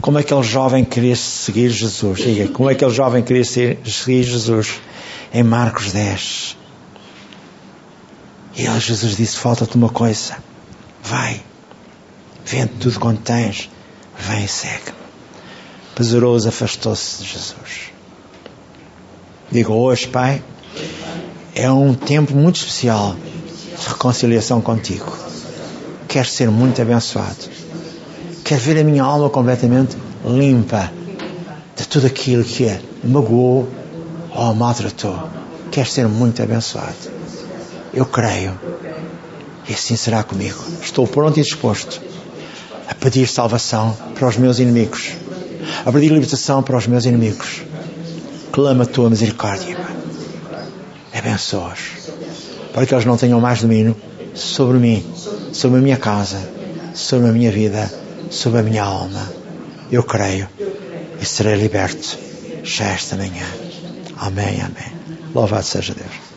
Como 0.00 0.18
aquele 0.18 0.42
jovem 0.42 0.84
queria 0.84 1.16
seguir 1.16 1.70
Jesus? 1.70 2.18
Diga, 2.18 2.48
como 2.48 2.68
aquele 2.68 2.90
jovem 2.90 3.22
queria 3.22 3.44
seguir 3.44 4.22
Jesus? 4.22 4.74
Em 5.32 5.42
Marcos 5.42 5.92
10. 5.92 6.56
E 8.56 8.66
ele, 8.66 8.80
Jesus 8.80 9.16
disse: 9.16 9.36
Falta-te 9.36 9.76
uma 9.76 9.88
coisa. 9.88 10.36
Vai, 11.02 11.40
vende 12.44 12.74
tudo 12.80 13.00
quanto 13.00 13.22
tens, 13.22 13.68
vem 14.18 14.46
segue-me. 14.46 15.04
Pesaroso 15.94 16.48
afastou-se 16.48 17.22
de 17.22 17.28
Jesus. 17.28 17.92
Digo 19.50 19.72
hoje, 19.72 20.08
Pai, 20.08 20.42
é 21.54 21.70
um 21.70 21.94
tempo 21.94 22.34
muito 22.34 22.56
especial 22.56 23.14
de 23.14 23.88
reconciliação 23.88 24.60
contigo. 24.60 25.16
Quero 26.08 26.28
ser 26.28 26.50
muito 26.50 26.82
abençoado. 26.82 27.48
Quero 28.44 28.60
ver 28.60 28.80
a 28.80 28.84
minha 28.84 29.04
alma 29.04 29.30
completamente 29.30 29.96
limpa 30.24 30.90
de 31.76 31.86
tudo 31.86 32.06
aquilo 32.06 32.42
que 32.42 32.64
é 32.64 32.80
magoou 33.04 33.68
ou 34.30 34.54
maltratou. 34.54 35.28
Quero 35.70 35.88
ser 35.88 36.08
muito 36.08 36.42
abençoado. 36.42 36.94
Eu 37.92 38.06
creio. 38.06 38.58
E 39.68 39.72
assim 39.72 39.96
será 39.96 40.22
comigo. 40.22 40.62
Estou 40.82 41.06
pronto 41.06 41.38
e 41.38 41.42
disposto 41.42 42.00
a 42.88 42.94
pedir 42.94 43.26
salvação 43.26 43.96
para 44.14 44.28
os 44.28 44.36
meus 44.36 44.58
inimigos, 44.58 45.12
a 45.84 45.92
pedir 45.92 46.10
libertação 46.10 46.62
para 46.62 46.76
os 46.76 46.86
meus 46.86 47.04
inimigos 47.04 47.62
clama 48.54 48.84
a 48.84 48.86
tua 48.86 49.10
misericórdia. 49.10 49.76
Abençoa-os. 51.12 52.08
Para 52.72 52.86
que 52.86 52.94
eles 52.94 53.04
não 53.04 53.16
tenham 53.16 53.40
mais 53.40 53.60
domínio 53.60 53.96
sobre 54.32 54.78
mim, 54.78 55.04
sobre 55.52 55.80
a 55.80 55.82
minha 55.82 55.96
casa, 55.96 56.38
sobre 56.94 57.28
a 57.28 57.32
minha 57.32 57.50
vida, 57.50 57.92
sobre 58.30 58.60
a 58.60 58.62
minha 58.62 58.84
alma. 58.84 59.28
Eu 59.90 60.04
creio 60.04 60.48
e 61.20 61.24
serei 61.24 61.56
liberto 61.56 62.16
já 62.62 62.84
esta 62.92 63.16
manhã. 63.16 63.46
Amém, 64.16 64.60
amém. 64.60 64.92
Louvado 65.34 65.64
seja 65.64 65.92
Deus. 65.92 66.33